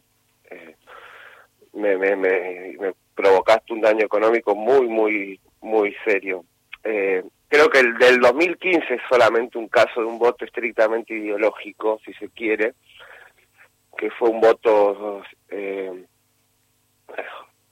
eh, 0.50 0.76
me, 1.75 1.96
me, 1.96 2.17
me, 2.17 2.94
provocaste 3.14 3.73
un 3.73 3.81
daño 3.81 4.05
económico 4.05 4.55
muy, 4.55 4.88
muy, 4.88 5.40
muy 5.61 5.96
serio. 6.05 6.44
Eh, 6.82 7.25
creo 7.49 7.70
que 7.70 7.81
el 7.81 7.96
del 7.96 8.20
2015 8.20 8.94
es 8.94 9.00
solamente 9.08 9.58
un 9.58 9.69
caso 9.69 10.00
de 10.00 10.06
un 10.06 10.19
voto 10.19 10.44
estrictamente 10.44 11.14
ideológico, 11.14 12.00
si 12.05 12.12
se 12.14 12.29
quiere, 12.31 12.75
que 13.96 14.10
fue 14.10 14.29
un 14.29 14.41
voto 14.41 15.22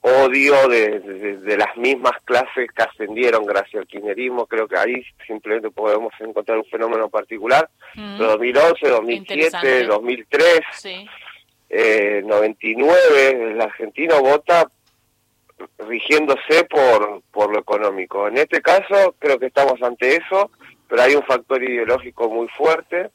odio 0.07 0.69
de, 0.69 1.57
las 1.57 1.75
mismas 1.79 2.13
clases 2.27 2.71
que 2.77 2.83
ascendieron 2.83 3.47
gracias 3.47 3.81
al 3.81 3.87
kirchnerismo. 3.87 4.47
Creo 4.47 4.69
que 4.69 4.77
ahí 4.77 5.03
simplemente 5.27 5.71
podemos 5.71 6.13
encontrar 6.21 6.59
un 6.59 6.67
fenómeno 6.67 7.09
particular. 7.09 7.71
2011, 7.95 8.87
2007, 8.87 9.85
2003, 9.85 10.61
eh, 11.71 12.23
99, 12.23 13.53
el 13.53 13.61
argentino 13.61 14.21
vota 14.21 14.69
rigiéndose 15.79 16.65
por, 16.65 17.23
por 17.33 17.51
lo 17.51 17.61
económico. 17.61 18.29
En 18.29 18.37
este 18.37 18.61
caso 18.61 19.15
creo 19.19 19.39
que 19.39 19.47
estamos 19.47 19.81
ante 19.81 20.17
eso, 20.17 20.51
pero 20.87 21.01
hay 21.01 21.15
un 21.15 21.23
factor 21.23 21.63
ideológico 21.63 22.29
muy 22.29 22.49
fuerte. 22.49 23.11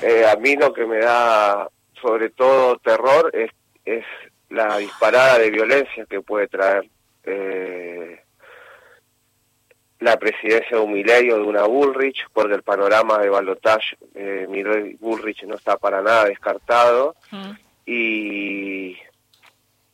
Eh, 0.00 0.24
a 0.24 0.36
mí 0.36 0.54
lo 0.54 0.72
que 0.72 0.86
me 0.86 0.98
da 0.98 1.68
sobre 2.00 2.30
todo 2.30 2.78
terror 2.78 3.30
es, 3.34 3.50
es 3.84 4.04
la 4.52 4.76
disparada 4.78 5.38
de 5.38 5.50
violencia 5.50 6.04
que 6.06 6.20
puede 6.20 6.46
traer 6.46 6.84
eh, 7.24 8.20
la 10.00 10.18
presidencia 10.18 10.76
de 10.76 10.82
un 10.82 10.92
Milei 10.92 11.30
o 11.30 11.36
de 11.36 11.42
una 11.42 11.64
Bullrich, 11.64 12.26
porque 12.32 12.54
el 12.54 12.62
panorama 12.62 13.18
de 13.18 13.30
balotaje, 13.30 13.96
eh, 14.14 14.96
Bullrich 15.00 15.44
no 15.44 15.54
está 15.54 15.76
para 15.78 16.02
nada 16.02 16.26
descartado, 16.26 17.14
mm. 17.30 17.50
y, 17.86 18.98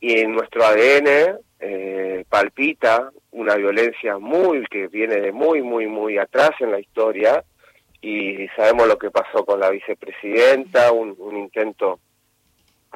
y 0.00 0.21
en 0.21 0.33
nuestro 0.33 0.65
ADN 0.65 1.38
eh, 1.61 2.25
palpita 2.29 3.11
una 3.31 3.55
violencia 3.55 4.19
muy 4.19 4.65
que 4.67 4.88
viene 4.88 5.17
de 5.17 5.31
muy, 5.31 5.62
muy, 5.62 5.87
muy 5.87 6.19
atrás 6.19 6.50
en 6.61 6.73
la 6.73 6.81
historia, 6.81 7.45
y 8.00 8.49
sabemos 8.57 8.88
lo 8.88 8.99
que 8.99 9.11
pasó 9.11 9.45
con 9.45 9.61
la 9.61 9.71
vicepresidenta, 9.71 10.91
un, 10.91 11.15
un 11.19 11.37
intento 11.37 12.00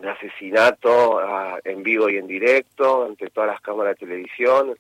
de 0.00 0.10
asesinato 0.10 1.20
en 1.64 1.82
vivo 1.82 2.08
y 2.08 2.16
en 2.16 2.26
directo 2.26 3.04
ante 3.04 3.28
todas 3.28 3.50
las 3.50 3.60
cámaras 3.60 3.98
de 3.98 4.06
televisión. 4.06 4.76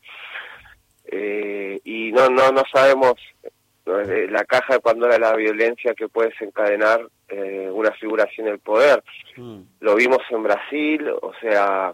Eh, 1.04 1.80
y 1.84 2.12
no 2.12 2.28
no 2.28 2.52
no 2.52 2.62
sabemos 2.72 3.14
la 3.84 4.44
caja 4.44 4.74
de 4.74 4.80
Pandora 4.80 5.14
de 5.14 5.20
la 5.20 5.34
violencia 5.34 5.94
que 5.94 6.08
puede 6.08 6.28
desencadenar 6.28 7.00
eh, 7.28 7.68
una 7.72 7.90
figura 7.92 8.28
sin 8.34 8.46
el 8.46 8.60
poder. 8.60 9.02
Mm. 9.36 9.60
lo 9.80 9.94
vimos 9.96 10.20
en 10.30 10.42
Brasil 10.42 11.08
o 11.20 11.32
sea 11.40 11.92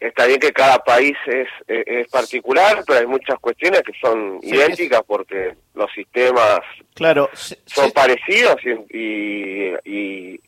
está 0.00 0.26
bien 0.26 0.40
que 0.40 0.52
cada 0.52 0.78
país 0.78 1.16
es, 1.26 1.48
es, 1.66 2.08
particular, 2.08 2.82
pero 2.86 3.00
hay 3.00 3.06
muchas 3.06 3.38
cuestiones 3.40 3.82
que 3.82 3.92
son 4.00 4.38
idénticas 4.42 5.02
porque 5.06 5.54
los 5.74 5.90
sistemas 5.92 6.60
claro, 6.94 7.28
son 7.34 7.90
parecidos 7.90 8.56
y, 8.64 8.98
y, 8.98 9.74
y, 9.84 10.40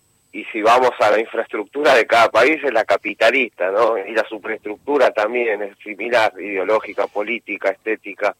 si 0.50 0.62
vamos 0.62 0.90
a 0.98 1.10
la 1.10 1.20
infraestructura 1.20 1.94
de 1.94 2.06
cada 2.06 2.28
país 2.28 2.58
es 2.64 2.72
la 2.72 2.84
capitalista, 2.84 3.70
¿no? 3.70 3.96
Y 3.96 4.12
la 4.12 4.26
superestructura 4.28 5.12
también 5.12 5.62
es 5.62 5.78
similar, 5.78 6.32
ideológica, 6.40 7.06
política, 7.06 7.70
estética. 7.70 8.34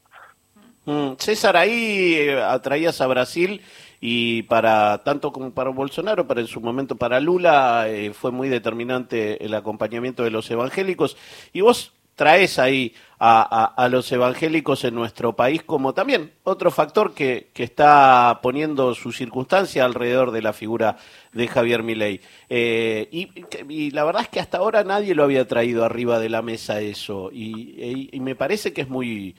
Mm, 0.87 1.13
César, 1.19 1.57
ahí 1.57 2.15
eh, 2.15 2.43
atraías 2.43 3.01
a 3.01 3.07
Brasil 3.07 3.63
y 4.01 4.43
para 4.43 5.03
tanto 5.05 5.33
como 5.33 5.53
para 5.53 5.71
Bolsonaro, 5.71 6.27
pero 6.27 6.41
en 6.41 6.47
su 6.47 6.61
momento 6.61 6.97
para 6.97 7.21
Lula 7.21 7.87
eh, 7.89 8.13
fue 8.13 8.33
muy 8.33 8.49
determinante 8.49 9.45
el 9.45 9.55
acompañamiento 9.55 10.25
de 10.25 10.31
los 10.31 10.51
evangélicos 10.51 11.17
y 11.53 11.61
vos 11.61 11.93
traes 12.15 12.59
ahí 12.59 12.95
a, 13.19 13.89
los 13.91 14.11
evangélicos 14.13 14.85
en 14.85 14.95
nuestro 14.95 15.35
país 15.35 15.63
como 15.63 15.95
también 15.95 16.33
otro 16.43 16.71
factor 16.71 17.15
que, 17.15 17.49
que 17.55 17.63
está 17.63 18.41
poniendo 18.43 18.95
su 18.95 19.13
circunstancia 19.13 19.85
alrededor 19.85 20.31
de 20.31 20.43
la 20.43 20.53
figura 20.53 20.97
de 21.33 21.49
Javier 21.49 21.83
Milei. 21.83 22.21
Eh, 22.51 23.09
y, 23.11 23.91
la 23.93 24.05
verdad 24.05 24.23
es 24.23 24.29
que 24.29 24.41
hasta 24.41 24.59
ahora 24.59 24.85
nadie 24.85 25.15
lo 25.15 25.25
había 25.25 25.49
traído 25.49 25.85
arriba 25.85 26.19
de 26.19 26.29
la 26.29 26.43
mesa 26.43 26.81
eso 26.81 27.31
y, 27.33 28.11
y 28.13 28.21
me 28.21 28.35
parece 28.35 28.73
que 28.73 28.83
es 28.83 28.89
muy, 28.89 29.37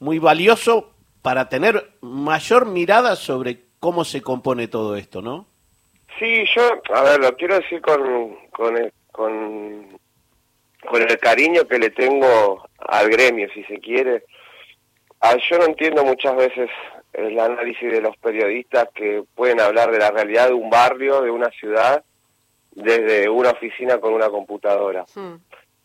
muy 0.00 0.18
valioso 0.18 0.90
para 1.22 1.48
tener 1.48 1.90
mayor 2.00 2.66
mirada 2.66 3.16
sobre 3.16 3.68
cómo 3.80 4.04
se 4.04 4.22
compone 4.22 4.68
todo 4.68 4.96
esto, 4.96 5.22
¿no? 5.22 5.46
Sí, 6.18 6.44
yo, 6.54 6.62
a 6.94 7.02
ver, 7.02 7.20
lo 7.20 7.36
quiero 7.36 7.56
decir 7.56 7.80
con, 7.80 8.36
con, 9.12 9.97
con, 10.90 11.02
el 11.02 11.18
cariño 11.18 11.66
que 11.66 11.78
le 11.78 11.90
tengo 11.90 12.68
al 12.78 13.08
gremio, 13.08 13.48
si 13.54 13.64
se 13.64 13.78
quiere. 13.78 14.24
Ah, 15.20 15.36
yo 15.50 15.58
no 15.58 15.64
entiendo 15.64 16.04
muchas 16.04 16.36
veces 16.36 16.70
el 17.12 17.38
análisis 17.38 17.90
de 17.90 18.00
los 18.00 18.16
periodistas 18.18 18.88
que 18.94 19.24
pueden 19.34 19.60
hablar 19.60 19.90
de 19.90 19.98
la 19.98 20.10
realidad 20.10 20.48
de 20.48 20.54
un 20.54 20.70
barrio, 20.70 21.22
de 21.22 21.30
una 21.30 21.50
ciudad, 21.50 22.04
desde 22.72 23.28
una 23.28 23.50
oficina 23.50 23.98
con 23.98 24.14
una 24.14 24.28
computadora. 24.28 25.04
Hmm. 25.14 25.36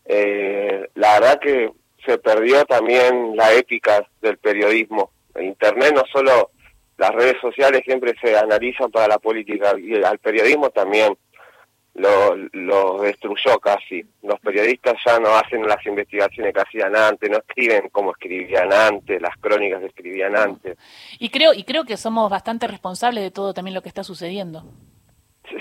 Eh, 0.04 0.88
la 0.94 1.14
verdad 1.14 1.40
que 1.40 1.72
se 2.04 2.18
perdió 2.18 2.64
también 2.66 3.36
la 3.36 3.52
ética 3.52 4.06
del 4.20 4.38
periodismo. 4.38 5.10
Internet 5.40 5.94
no 5.94 6.04
solo 6.12 6.50
las 6.96 7.10
redes 7.10 7.36
sociales 7.40 7.82
siempre 7.84 8.14
se 8.20 8.36
analizan 8.36 8.90
para 8.90 9.08
la 9.08 9.18
política 9.18 9.74
y 9.78 10.02
al 10.02 10.18
periodismo 10.18 10.70
también 10.70 11.16
lo, 11.94 12.36
lo 12.52 13.02
destruyó 13.02 13.58
casi. 13.60 14.04
Los 14.22 14.40
periodistas 14.40 14.94
ya 15.04 15.18
no 15.18 15.30
hacen 15.30 15.66
las 15.66 15.84
investigaciones 15.86 16.52
que 16.52 16.60
hacían 16.60 16.94
antes, 16.94 17.30
no 17.30 17.38
escriben 17.38 17.88
como 17.90 18.10
escribían 18.10 18.72
antes, 18.72 19.20
las 19.22 19.36
crónicas 19.38 19.80
que 19.80 19.86
escribían 19.86 20.36
antes. 20.36 20.76
Y 21.18 21.30
creo 21.30 21.54
y 21.54 21.64
creo 21.64 21.84
que 21.84 21.96
somos 21.96 22.28
bastante 22.30 22.66
responsables 22.66 23.22
de 23.22 23.30
todo 23.30 23.54
también 23.54 23.74
lo 23.74 23.82
que 23.82 23.88
está 23.88 24.02
sucediendo. 24.02 24.64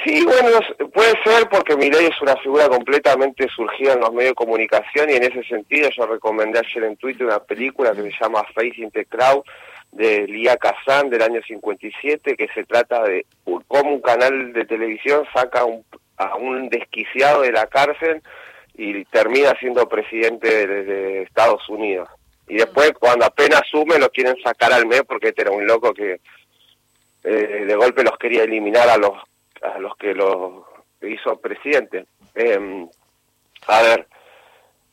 Sí, 0.05 0.23
bueno, 0.23 0.59
puede 0.93 1.13
ser 1.23 1.47
porque 1.49 1.75
Milei 1.75 2.05
es 2.05 2.21
una 2.21 2.37
figura 2.37 2.69
completamente 2.69 3.47
surgida 3.49 3.93
en 3.93 3.99
los 3.99 4.13
medios 4.13 4.31
de 4.31 4.35
comunicación 4.35 5.09
y 5.09 5.13
en 5.13 5.23
ese 5.23 5.43
sentido 5.43 5.89
yo 5.89 6.05
recomendé 6.05 6.59
ayer 6.59 6.85
en 6.85 6.95
Twitter 6.95 7.27
una 7.27 7.39
película 7.39 7.91
que 7.91 8.01
se 8.01 8.11
llama 8.19 8.43
Facing 8.55 8.91
the 8.91 9.05
Crowd 9.05 9.43
de 9.91 10.25
Lía 10.25 10.57
Kazan 10.57 11.09
del 11.09 11.21
año 11.21 11.41
57 11.45 12.35
que 12.35 12.47
se 12.55 12.63
trata 12.63 13.03
de 13.03 13.25
cómo 13.67 13.93
un 13.93 14.01
canal 14.01 14.53
de 14.53 14.65
televisión 14.65 15.25
saca 15.33 15.65
a 16.23 16.35
un 16.35 16.69
desquiciado 16.69 17.41
de 17.41 17.51
la 17.51 17.67
cárcel 17.67 18.21
y 18.75 19.05
termina 19.05 19.53
siendo 19.59 19.87
presidente 19.87 20.67
de, 20.67 21.23
Estados 21.23 21.67
Unidos. 21.69 22.09
Y 22.47 22.55
después 22.55 22.91
cuando 22.99 23.25
apenas 23.25 23.61
asume 23.61 23.97
lo 23.97 24.09
quieren 24.09 24.35
sacar 24.43 24.73
al 24.73 24.85
mes 24.85 25.03
porque 25.07 25.29
este 25.29 25.43
era 25.43 25.51
un 25.51 25.65
loco 25.65 25.93
que 25.93 26.19
eh, 27.23 27.65
de 27.65 27.75
golpe 27.75 28.03
los 28.03 28.17
quería 28.17 28.43
eliminar 28.43 28.89
a 28.89 28.97
los 28.97 29.13
a 29.61 29.79
los 29.79 29.95
que 29.95 30.13
lo 30.13 30.65
hizo 31.01 31.39
presidente. 31.39 32.05
Eh, 32.35 32.87
a 33.67 33.81
ver, 33.81 34.07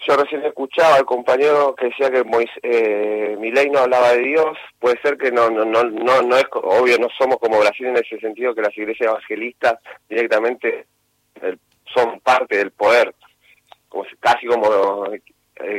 yo 0.06 0.16
recién 0.16 0.42
escuchaba 0.44 0.96
al 0.96 1.04
compañero 1.04 1.74
que 1.74 1.86
decía 1.86 2.10
que 2.10 2.24
Mois, 2.24 2.48
eh, 2.62 3.36
Milei 3.38 3.68
no 3.68 3.80
hablaba 3.80 4.12
de 4.12 4.20
Dios. 4.20 4.56
Puede 4.78 5.00
ser 5.02 5.18
que 5.18 5.30
no, 5.30 5.50
no, 5.50 5.64
no, 5.64 5.84
no, 5.84 6.22
no 6.22 6.36
es 6.36 6.46
obvio, 6.52 6.98
no 6.98 7.08
somos 7.18 7.36
como 7.38 7.60
Brasil 7.60 7.86
en 7.86 7.96
ese 7.96 8.18
sentido 8.18 8.54
que 8.54 8.62
las 8.62 8.76
iglesias 8.76 9.10
evangelistas 9.10 9.78
directamente 10.08 10.86
eh, 11.42 11.56
son 11.92 12.20
parte 12.20 12.56
del 12.58 12.70
poder, 12.70 13.14
como 13.88 14.04
casi 14.20 14.46
como 14.46 15.06
eh, 15.06 15.22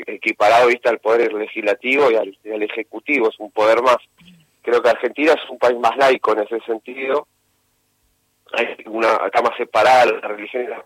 equiparado 0.08 0.68
vista 0.68 0.90
al 0.90 1.00
poder 1.00 1.34
legislativo 1.34 2.12
y 2.12 2.16
al, 2.16 2.38
y 2.44 2.52
al 2.52 2.64
ejecutivo, 2.64 3.30
es 3.30 3.40
un 3.40 3.52
poder 3.52 3.82
más. 3.82 3.98
Creo 4.62 4.82
que 4.82 4.90
Argentina 4.90 5.34
es 5.34 5.50
un 5.50 5.58
país 5.58 5.78
más 5.80 5.96
laico 5.98 6.34
en 6.34 6.40
ese 6.40 6.60
sentido 6.62 7.28
hay 8.54 8.76
una 8.86 9.16
está 9.26 9.42
más 9.42 9.56
separada 9.58 10.06
la 10.06 10.28
religión 10.28 10.64
y 10.64 10.68
la... 10.68 10.86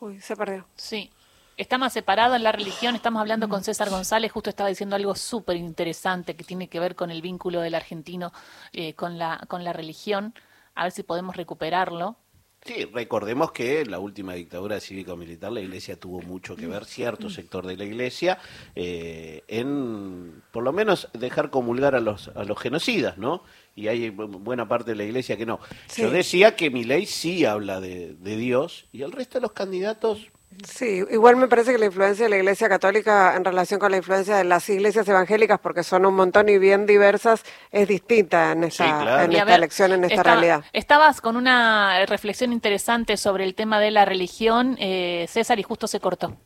Uy, 0.00 0.20
se 0.20 0.36
perdió. 0.36 0.66
Sí. 0.76 1.10
Está 1.56 1.78
más 1.78 1.92
separado 1.92 2.34
en 2.34 2.42
la 2.42 2.52
religión. 2.52 2.96
Estamos 2.96 3.20
hablando 3.20 3.48
con 3.48 3.62
César 3.62 3.88
González, 3.88 4.32
justo 4.32 4.50
estaba 4.50 4.68
diciendo 4.68 4.96
algo 4.96 5.14
súper 5.14 5.56
interesante 5.56 6.36
que 6.36 6.44
tiene 6.44 6.68
que 6.68 6.80
ver 6.80 6.96
con 6.96 7.10
el 7.10 7.22
vínculo 7.22 7.60
del 7.60 7.76
argentino 7.76 8.32
eh, 8.72 8.94
con, 8.94 9.18
la, 9.18 9.40
con 9.48 9.62
la 9.62 9.72
religión. 9.72 10.34
A 10.74 10.82
ver 10.82 10.92
si 10.92 11.04
podemos 11.04 11.36
recuperarlo. 11.36 12.16
Sí, 12.64 12.86
recordemos 12.86 13.52
que 13.52 13.80
en 13.80 13.90
la 13.90 13.98
última 13.98 14.32
dictadura 14.32 14.80
cívico-militar 14.80 15.52
la 15.52 15.60
Iglesia 15.60 16.00
tuvo 16.00 16.22
mucho 16.22 16.56
que 16.56 16.66
ver, 16.66 16.86
cierto 16.86 17.28
sector 17.28 17.66
de 17.66 17.76
la 17.76 17.84
Iglesia, 17.84 18.38
eh, 18.74 19.44
en 19.48 20.42
por 20.50 20.64
lo 20.64 20.72
menos 20.72 21.10
dejar 21.12 21.50
comulgar 21.50 21.94
a 21.94 22.00
los, 22.00 22.28
a 22.28 22.42
los 22.44 22.58
genocidas, 22.58 23.18
¿no? 23.18 23.42
Y 23.76 23.88
hay 23.88 24.08
buena 24.08 24.66
parte 24.66 24.92
de 24.92 24.96
la 24.96 25.04
Iglesia 25.04 25.36
que 25.36 25.44
no. 25.44 25.60
Yo 25.94 26.10
decía 26.10 26.56
que 26.56 26.70
mi 26.70 26.84
ley 26.84 27.04
sí 27.04 27.44
habla 27.44 27.80
de, 27.80 28.14
de 28.14 28.36
Dios 28.38 28.86
y 28.92 29.02
el 29.02 29.12
resto 29.12 29.38
de 29.38 29.42
los 29.42 29.52
candidatos 29.52 30.30
Sí, 30.62 31.02
igual 31.10 31.36
me 31.36 31.48
parece 31.48 31.72
que 31.72 31.78
la 31.78 31.86
influencia 31.86 32.24
de 32.24 32.30
la 32.30 32.36
Iglesia 32.36 32.68
Católica 32.68 33.34
en 33.36 33.44
relación 33.44 33.80
con 33.80 33.90
la 33.90 33.96
influencia 33.96 34.36
de 34.36 34.44
las 34.44 34.68
iglesias 34.68 35.06
evangélicas, 35.08 35.58
porque 35.58 35.82
son 35.82 36.06
un 36.06 36.14
montón 36.14 36.48
y 36.48 36.58
bien 36.58 36.86
diversas, 36.86 37.44
es 37.70 37.88
distinta 37.88 38.52
en 38.52 38.64
esta, 38.64 39.24
en 39.24 39.32
esta 39.32 39.54
elección, 39.54 39.92
en 39.92 40.04
esta 40.04 40.22
realidad. 40.22 40.64
Estabas 40.72 41.20
con 41.20 41.36
una 41.36 42.04
reflexión 42.06 42.52
interesante 42.52 43.16
sobre 43.16 43.44
el 43.44 43.54
tema 43.54 43.80
de 43.80 43.90
la 43.90 44.04
religión, 44.04 44.76
eh, 44.78 45.26
César, 45.28 45.58
y 45.58 45.62
justo 45.62 45.86
se 45.86 46.00
cortó. 46.00 46.36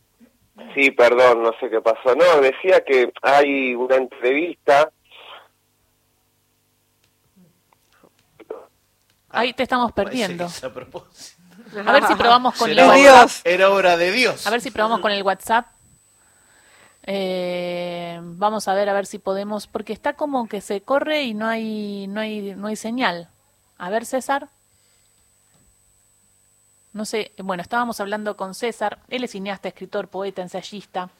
Sí, 0.75 0.91
perdón, 0.91 1.43
no 1.43 1.53
sé 1.61 1.71
qué 1.71 1.81
pasó. 1.81 2.15
No, 2.15 2.41
decía 2.41 2.83
que 2.85 3.12
hay 3.23 3.75
una 3.75 3.97
entrevista. 3.97 4.91
Ahí 9.31 9.53
te 9.53 9.62
estamos 9.62 9.93
perdiendo. 9.93 10.47
A 10.47 10.73
ver 11.73 12.07
si 12.07 12.15
probamos 12.15 12.55
con 12.55 12.71
el 12.71 12.79
WhatsApp. 12.79 13.31
Era 13.45 13.71
hora 13.71 13.97
de 13.97 14.13
Dios. 14.13 14.47
A 14.47 14.51
ver 14.51 14.61
si 14.61 14.71
probamos 14.71 15.01
con 15.01 15.13
el 15.13 15.23
WhatsApp. 15.23 15.67
Eh, 17.11 18.21
vamos 18.23 18.69
a 18.69 18.75
ver 18.75 18.89
a 18.91 18.93
ver 18.93 19.07
si 19.07 19.19
podemos, 19.19 19.67
porque 19.67 19.95
está 19.95 20.13
como 20.13 20.47
que 20.47 20.61
se 20.61 20.83
corre 20.83 21.23
y 21.23 21.33
no 21.33 21.47
hay, 21.47 22.07
no 22.07 22.21
hay, 22.21 22.55
no 22.55 22.67
hay 22.67 22.77
señal. 22.77 23.29
A 23.79 23.89
ver, 23.89 24.05
César. 24.05 24.49
No 26.93 27.05
sé, 27.05 27.33
bueno, 27.39 27.63
estábamos 27.63 28.01
hablando 28.01 28.37
con 28.37 28.55
César. 28.55 28.99
Él 29.09 29.25
es 29.25 29.31
cineasta, 29.31 29.69
escritor, 29.69 30.09
poeta, 30.09 30.43
ensayista. 30.43 31.11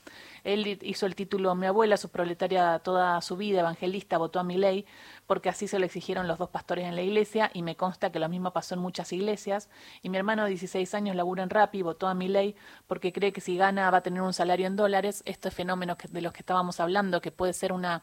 Él 0.45 0.78
hizo 0.83 1.07
el 1.07 1.14
título 1.14 1.54
Mi 1.54 1.66
abuela, 1.66 1.97
su 1.97 2.09
proletaria 2.09 2.78
toda 2.80 3.21
su 3.21 3.37
vida, 3.37 3.61
evangelista, 3.61 4.18
votó 4.18 4.40
a 4.40 4.45
mi 4.45 4.57
ley 4.57 4.87
porque 5.26 5.50
así 5.50 5.68
se 5.68 5.78
lo 5.78 5.85
exigieron 5.85 6.26
los 6.26 6.38
dos 6.38 6.49
pastores 6.49 6.87
en 6.87 6.97
la 6.97 7.02
iglesia 7.02 7.50
y 7.52 7.62
me 7.62 7.76
consta 7.76 8.11
que 8.11 8.18
lo 8.18 8.30
mismo 8.30 8.50
pasó 8.50 8.75
en 8.75 8.80
muchas 8.80 9.12
iglesias. 9.12 9.68
Y 10.02 10.09
mi 10.09 10.16
hermano 10.16 10.45
de 10.45 10.50
16 10.50 10.95
años 10.95 11.16
labura 11.16 11.42
en 11.42 11.50
Rappi, 11.50 11.83
votó 11.83 12.09
a 12.09 12.14
mi 12.14 12.28
ley 12.28 12.57
porque 12.87 13.12
cree 13.12 13.30
que 13.33 13.42
si 13.42 13.57
gana 13.57 13.90
va 13.90 13.99
a 13.99 14.00
tener 14.00 14.23
un 14.23 14.33
salario 14.33 14.66
en 14.66 14.75
dólares. 14.75 15.23
Estos 15.26 15.52
fenómenos 15.52 15.99
de 16.09 16.23
los 16.23 16.33
que 16.33 16.40
estábamos 16.40 16.80
hablando, 16.80 17.21
que 17.21 17.30
puede 17.30 17.52
ser 17.52 17.73
una 17.73 18.02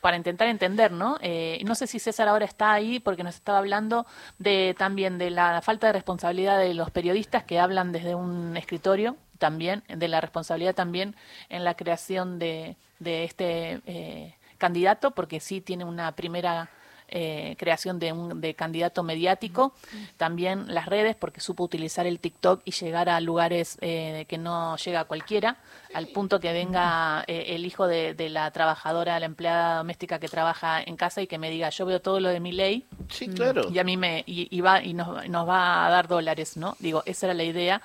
para 0.00 0.16
intentar 0.16 0.48
entender, 0.48 0.90
¿no? 0.90 1.16
Eh, 1.20 1.62
no 1.64 1.76
sé 1.76 1.86
si 1.86 2.00
César 2.00 2.26
ahora 2.26 2.44
está 2.44 2.72
ahí 2.72 2.98
porque 2.98 3.22
nos 3.22 3.36
estaba 3.36 3.58
hablando 3.58 4.04
de 4.38 4.74
también 4.76 5.16
de 5.16 5.30
la 5.30 5.62
falta 5.62 5.86
de 5.86 5.92
responsabilidad 5.92 6.58
de 6.58 6.74
los 6.74 6.90
periodistas 6.90 7.44
que 7.44 7.60
hablan 7.60 7.92
desde 7.92 8.16
un 8.16 8.56
escritorio, 8.56 9.16
también 9.42 9.82
de 9.88 10.06
la 10.06 10.20
responsabilidad 10.20 10.72
también 10.72 11.16
en 11.48 11.64
la 11.64 11.74
creación 11.74 12.38
de, 12.38 12.76
de 13.00 13.24
este 13.24 13.80
eh, 13.86 14.36
candidato, 14.56 15.10
porque 15.10 15.40
sí 15.40 15.60
tiene 15.60 15.84
una 15.84 16.12
primera 16.12 16.70
eh, 17.08 17.56
creación 17.58 17.98
de 17.98 18.12
un 18.12 18.40
de 18.40 18.54
candidato 18.54 19.02
mediático, 19.02 19.74
también 20.16 20.72
las 20.72 20.86
redes, 20.86 21.16
porque 21.16 21.40
supo 21.40 21.64
utilizar 21.64 22.06
el 22.06 22.20
TikTok 22.20 22.62
y 22.64 22.70
llegar 22.70 23.10
a 23.10 23.20
lugares 23.20 23.76
eh, 23.82 24.24
que 24.28 24.38
no 24.38 24.76
llega 24.76 25.04
cualquiera, 25.04 25.56
al 25.92 26.06
punto 26.06 26.40
que 26.40 26.52
venga 26.54 27.22
eh, 27.26 27.46
el 27.48 27.66
hijo 27.66 27.86
de, 27.86 28.14
la 28.30 28.50
trabajadora, 28.50 29.20
la 29.20 29.26
empleada 29.26 29.78
doméstica 29.78 30.18
que 30.18 30.28
trabaja 30.28 30.80
en 30.80 30.96
casa 30.96 31.20
y 31.20 31.26
que 31.26 31.36
me 31.36 31.50
diga, 31.50 31.68
yo 31.68 31.84
veo 31.84 32.00
todo 32.00 32.18
lo 32.18 32.30
de 32.30 32.40
mi 32.40 32.52
ley. 32.52 32.86
Sí, 33.10 33.28
claro. 33.28 33.68
Y 33.70 33.78
a 33.78 33.84
mí 33.84 33.98
me, 33.98 34.22
y, 34.24 34.60
va, 34.62 34.82
y 34.82 34.94
nos, 34.94 35.28
nos 35.28 35.46
va 35.46 35.84
a 35.84 35.90
dar 35.90 36.08
dólares, 36.08 36.56
¿no? 36.56 36.76
Digo, 36.78 37.02
esa 37.04 37.26
era 37.26 37.34
la 37.34 37.44
idea 37.44 37.82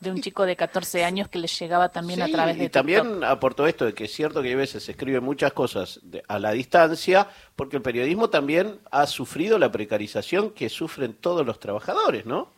de 0.00 0.10
un 0.10 0.20
chico 0.20 0.46
de 0.46 0.56
14 0.56 1.04
años 1.04 1.28
que 1.28 1.38
les 1.38 1.58
llegaba 1.58 1.90
también 1.90 2.22
a 2.22 2.28
través 2.28 2.58
de 2.58 2.64
y 2.64 2.68
también 2.70 3.22
aportó 3.22 3.66
esto 3.66 3.84
de 3.84 3.92
que 3.92 4.04
es 4.04 4.12
cierto 4.12 4.42
que 4.42 4.52
a 4.52 4.56
veces 4.56 4.82
se 4.82 4.92
escriben 4.92 5.22
muchas 5.22 5.52
cosas 5.52 6.00
a 6.26 6.38
la 6.38 6.52
distancia 6.52 7.28
porque 7.54 7.76
el 7.76 7.82
periodismo 7.82 8.30
también 8.30 8.80
ha 8.90 9.06
sufrido 9.06 9.58
la 9.58 9.70
precarización 9.70 10.50
que 10.50 10.70
sufren 10.70 11.12
todos 11.12 11.44
los 11.44 11.60
trabajadores, 11.60 12.24
¿no? 12.24 12.48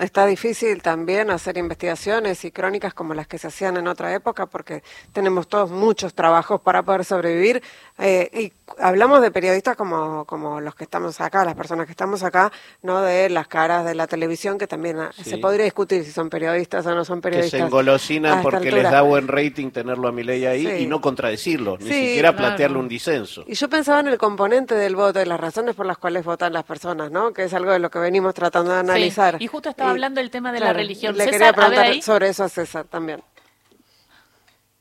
Está 0.00 0.24
difícil 0.24 0.80
también 0.80 1.30
hacer 1.30 1.58
investigaciones 1.58 2.42
y 2.46 2.50
crónicas 2.50 2.94
como 2.94 3.12
las 3.12 3.26
que 3.26 3.36
se 3.36 3.48
hacían 3.48 3.76
en 3.76 3.86
otra 3.86 4.14
época 4.14 4.46
porque 4.46 4.82
tenemos 5.12 5.48
todos 5.48 5.70
muchos 5.70 6.14
trabajos 6.14 6.62
para 6.62 6.82
poder 6.82 7.04
sobrevivir. 7.04 7.62
Eh, 7.98 8.30
y 8.32 8.52
hablamos 8.78 9.20
de 9.20 9.30
periodistas 9.30 9.76
como, 9.76 10.24
como 10.24 10.60
los 10.62 10.74
que 10.74 10.84
estamos 10.84 11.20
acá, 11.20 11.44
las 11.44 11.54
personas 11.54 11.84
que 11.84 11.92
estamos 11.92 12.22
acá, 12.22 12.50
no 12.80 13.02
de 13.02 13.28
las 13.28 13.48
caras 13.48 13.84
de 13.84 13.94
la 13.94 14.06
televisión 14.06 14.56
que 14.56 14.66
también 14.66 14.98
ah, 14.98 15.10
se 15.22 15.36
podría 15.36 15.64
discutir 15.64 16.04
si 16.04 16.12
son 16.12 16.30
periodistas 16.30 16.85
o 16.86 16.94
no 16.94 17.04
son 17.04 17.20
periodistas. 17.20 17.52
Que 17.52 17.58
se 17.58 17.64
engolosinan 17.64 18.42
porque 18.42 18.70
les 18.70 18.84
da 18.84 19.02
buen 19.02 19.28
rating 19.28 19.70
tenerlo 19.70 20.08
a 20.08 20.12
mi 20.12 20.22
ley 20.22 20.44
ahí 20.46 20.82
y 20.82 20.86
no 20.86 21.00
contradecirlo, 21.00 21.78
ni 21.78 21.84
siquiera 21.84 22.34
plantearle 22.34 22.78
un 22.78 22.88
disenso. 22.88 23.44
Y 23.46 23.54
yo 23.54 23.68
pensaba 23.68 24.00
en 24.00 24.08
el 24.08 24.18
componente 24.18 24.74
del 24.74 24.96
voto 24.96 25.20
y 25.20 25.24
las 25.24 25.40
razones 25.40 25.74
por 25.74 25.86
las 25.86 25.98
cuales 25.98 26.24
votan 26.24 26.52
las 26.52 26.64
personas, 26.64 27.10
¿no? 27.10 27.32
Que 27.32 27.44
es 27.44 27.54
algo 27.54 27.72
de 27.72 27.78
lo 27.78 27.90
que 27.90 27.98
venimos 27.98 28.34
tratando 28.34 28.72
de 28.72 28.80
analizar. 28.80 29.36
Y 29.40 29.46
justo 29.46 29.70
estaba 29.70 29.90
hablando 29.90 30.20
del 30.20 30.30
tema 30.30 30.52
de 30.52 30.60
la 30.60 30.72
religión. 30.72 31.16
Le 31.16 31.28
quería 31.28 31.52
preguntar 31.52 32.02
sobre 32.02 32.28
eso 32.28 32.44
a 32.44 32.48
César 32.48 32.84
también. 32.86 33.22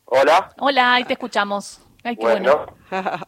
Hola. 0.05 0.53
Hola, 0.59 0.93
ahí 0.93 1.03
te 1.03 1.13
escuchamos. 1.13 1.79
Ay, 2.03 2.15
qué 2.15 2.21
bueno. 2.21 2.65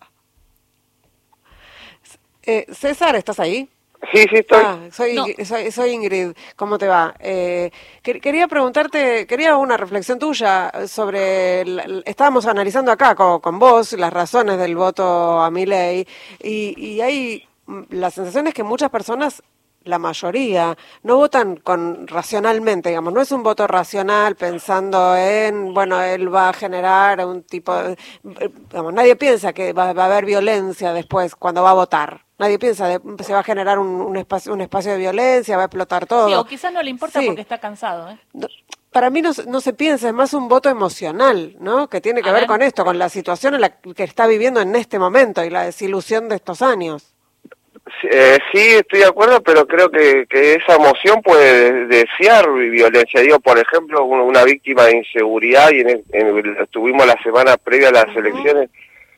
Eh, 2.50 2.66
César, 2.72 3.14
¿estás 3.18 3.42
ahí? 3.42 3.70
Sí, 4.14 4.24
sí, 4.30 4.36
estoy. 4.36 4.64
Ah, 4.64 4.80
soy, 4.92 5.72
soy, 5.72 5.90
Ingrid. 5.90 6.32
¿Cómo 6.56 6.78
te 6.78 6.88
va? 6.88 7.14
Eh, 7.20 7.72
quería 8.02 8.48
preguntarte, 8.48 9.28
quería 9.28 9.58
una 9.58 9.76
reflexión 9.76 10.20
tuya 10.20 10.72
sobre. 10.88 11.64
estábamos 12.06 12.46
analizando 12.46 12.92
acá 12.92 13.16
con, 13.16 13.60
vos 13.60 13.94
las 13.94 14.14
razones 14.14 14.58
del 14.58 14.76
voto 14.76 15.42
a 15.42 15.52
mi 15.52 15.66
ley 15.66 16.08
y, 16.42 16.74
y 16.78 17.02
hay. 17.02 17.48
Mm, 17.66 17.82
la 17.90 18.12
sensación 18.12 18.48
es 18.48 18.54
que 18.54 18.64
muchas 18.64 18.90
personas 18.90 19.44
la 19.88 20.00
mayoría, 20.00 20.78
no 21.04 21.16
votan 21.18 21.58
con 21.58 22.08
racionalmente, 22.08 22.90
digamos, 22.90 23.14
no 23.14 23.22
es 23.22 23.32
un 23.32 23.44
voto 23.44 23.68
racional 23.68 24.36
pensando 24.36 25.16
en, 25.16 25.74
bueno, 25.74 26.02
él 26.02 26.34
va 26.34 26.50
a 26.50 26.54
generar 26.54 27.26
un 27.26 27.44
tipo 27.44 27.74
de, 27.76 27.98
digamos, 28.24 28.94
nadie 28.94 29.16
piensa 29.16 29.54
que 29.54 29.74
va, 29.74 29.86
a 29.86 30.06
haber 30.06 30.26
violencia 30.26 30.94
después 30.94 31.36
cuando 31.36 31.64
va 31.64 31.72
a 31.72 31.74
votar. 31.74 32.27
Nadie 32.40 32.60
piensa, 32.60 33.00
que 33.00 33.24
se 33.24 33.34
va 33.34 33.40
a 33.40 33.44
generar 33.44 33.80
un, 33.80 34.16
espacio, 34.16 34.54
un 34.54 34.62
espacio 34.62 34.92
de 34.92 35.00
violencia, 35.00 35.58
va 35.58 35.64
a 35.64 35.66
explotar 35.66 36.06
todo. 36.06 36.28
Sí, 36.28 36.34
o 36.36 36.46
quizás 36.46 36.72
no 36.72 36.84
le 36.84 36.92
importa 36.92 37.20
porque 37.26 37.42
está 37.42 37.58
cansado. 37.58 38.10
¿eh? 38.12 38.18
para 38.92 39.10
mí 39.12 39.22
no, 39.22 39.32
no, 39.48 39.62
se 39.62 39.74
piensa, 39.74 40.08
es 40.08 40.14
más 40.14 40.34
un 40.34 40.48
voto 40.48 40.70
emocional, 40.70 41.56
¿no? 41.60 41.88
Que 41.88 42.02
tiene 42.02 42.24
que 42.24 42.32
ver, 42.32 42.48
con 42.48 42.64
esto, 42.64 42.84
con 42.84 42.98
la 42.98 43.10
situación 43.10 43.54
en 43.54 43.62
la 43.62 43.70
que 43.70 44.04
está 44.04 44.26
viviendo 44.26 44.60
en 44.60 44.76
este 44.76 44.98
momento 44.98 45.44
y 45.44 45.52
la 45.52 45.64
desilusión 45.64 46.30
de 46.30 46.38
estos 46.38 46.64
años. 46.64 47.14
Eh, 48.10 48.38
sí, 48.52 48.60
estoy 48.60 49.00
de 49.00 49.06
acuerdo, 49.06 49.42
pero 49.44 49.68
creo 49.68 49.90
que, 49.90 50.26
que 50.28 50.56
esa 50.56 50.76
emoción 50.76 51.22
puede 51.22 51.86
desear 51.86 52.52
violencia. 52.52 53.22
Digo, 53.22 53.40
por 53.40 53.60
ejemplo, 53.60 54.04
una 54.04 54.44
víctima 54.44 54.86
de 54.86 54.98
inseguridad 54.98 55.70
y 55.72 55.82
en, 55.82 56.58
estuvimos 56.62 57.06
la 57.06 57.22
semana 57.22 57.56
previa 57.58 57.90
a 57.90 57.94
las 57.94 58.16
elecciones 58.16 58.70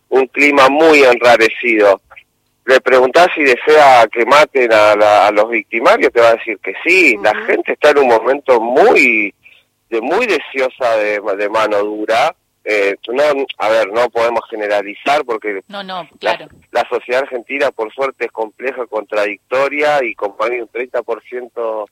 un 0.09 0.27
clima 0.27 0.67
muy 0.69 1.03
enrarecido 1.03 2.01
le 2.65 2.81
preguntás 2.81 3.27
si 3.35 3.43
desea 3.43 4.07
que 4.11 4.25
maten 4.25 4.71
a, 4.71 5.31
los 5.31 5.49
victimarios, 5.49 6.11
te 6.11 6.21
va 6.21 6.29
a 6.29 6.35
decir 6.35 6.59
que 6.59 6.73
sí. 6.85 7.17
La 7.21 7.33
gente 7.45 7.73
está 7.73 7.91
en 7.91 7.99
un 7.99 8.07
momento 8.07 8.59
muy, 8.59 9.33
de 9.89 10.01
muy 10.01 10.27
deseosa 10.27 10.97
de, 10.97 11.49
mano 11.49 11.79
dura. 11.79 12.35
Eh, 12.63 12.95
no, 13.07 13.23
a 13.57 13.69
ver, 13.69 13.91
no 13.91 14.09
podemos 14.09 14.41
generalizar 14.49 15.23
porque 15.25 15.61
no, 15.69 15.81
no, 15.81 16.07
claro. 16.19 16.47
la, 16.71 16.87
sociedad 16.87 17.23
argentina, 17.23 17.71
por 17.71 17.91
suerte, 17.91 18.25
es 18.25 18.31
compleja, 18.31 18.85
contradictoria 18.85 20.03
y 20.03 20.13
como 20.13 20.35
hay 20.43 20.59
un 20.59 20.67
30% 20.67 21.89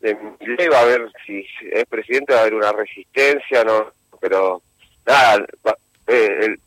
de 0.00 0.16
ley 0.40 0.68
va 0.68 0.78
a 0.78 0.82
haber, 0.82 1.10
si 1.26 1.44
es 1.72 1.84
presidente, 1.86 2.32
va 2.32 2.38
a 2.38 2.42
haber 2.42 2.54
una 2.54 2.72
resistencia, 2.72 3.64
no, 3.64 3.92
pero 4.20 4.62
nada, 5.04 5.44
eh, 6.06 6.38
el, 6.42 6.60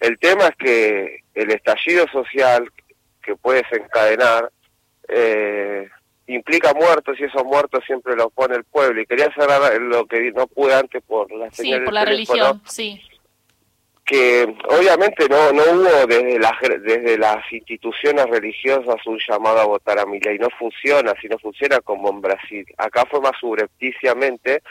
el 0.00 0.18
tema 0.18 0.48
es 0.48 0.56
que 0.56 1.20
el 1.34 1.50
estallido 1.50 2.06
social 2.08 2.70
que 3.24 3.36
puede 3.36 3.62
desencadenar 3.62 4.50
eh, 5.08 5.88
implica 6.26 6.72
muertos 6.74 7.18
y 7.18 7.24
esos 7.24 7.44
muertos 7.44 7.84
siempre 7.86 8.16
los 8.16 8.32
pone 8.32 8.56
el 8.56 8.64
pueblo. 8.64 9.00
Y 9.00 9.06
quería 9.06 9.32
cerrar 9.34 9.80
lo 9.80 10.06
que 10.06 10.32
no 10.32 10.46
pude 10.46 10.74
antes 10.74 11.02
por 11.02 11.30
la 11.32 11.50
Sí, 11.50 11.74
por 11.84 11.92
la 11.92 12.04
religión, 12.04 12.62
sí. 12.66 13.00
Que 14.04 14.42
obviamente 14.68 15.26
no 15.30 15.50
no 15.52 15.62
hubo 15.62 16.06
desde 16.06 16.38
las, 16.38 16.52
desde 16.82 17.16
las 17.16 17.50
instituciones 17.50 18.26
religiosas 18.26 18.96
un 19.06 19.18
llamado 19.26 19.60
a 19.60 19.66
votar 19.66 19.98
a 19.98 20.06
mi 20.06 20.20
ley. 20.20 20.38
No 20.38 20.48
funciona, 20.58 21.14
si 21.20 21.28
no 21.28 21.38
funciona 21.38 21.80
como 21.80 22.10
en 22.10 22.20
Brasil. 22.20 22.66
Acá 22.76 23.06
fue 23.10 23.20
más 23.20 23.32
subrepticiamente 23.40 24.62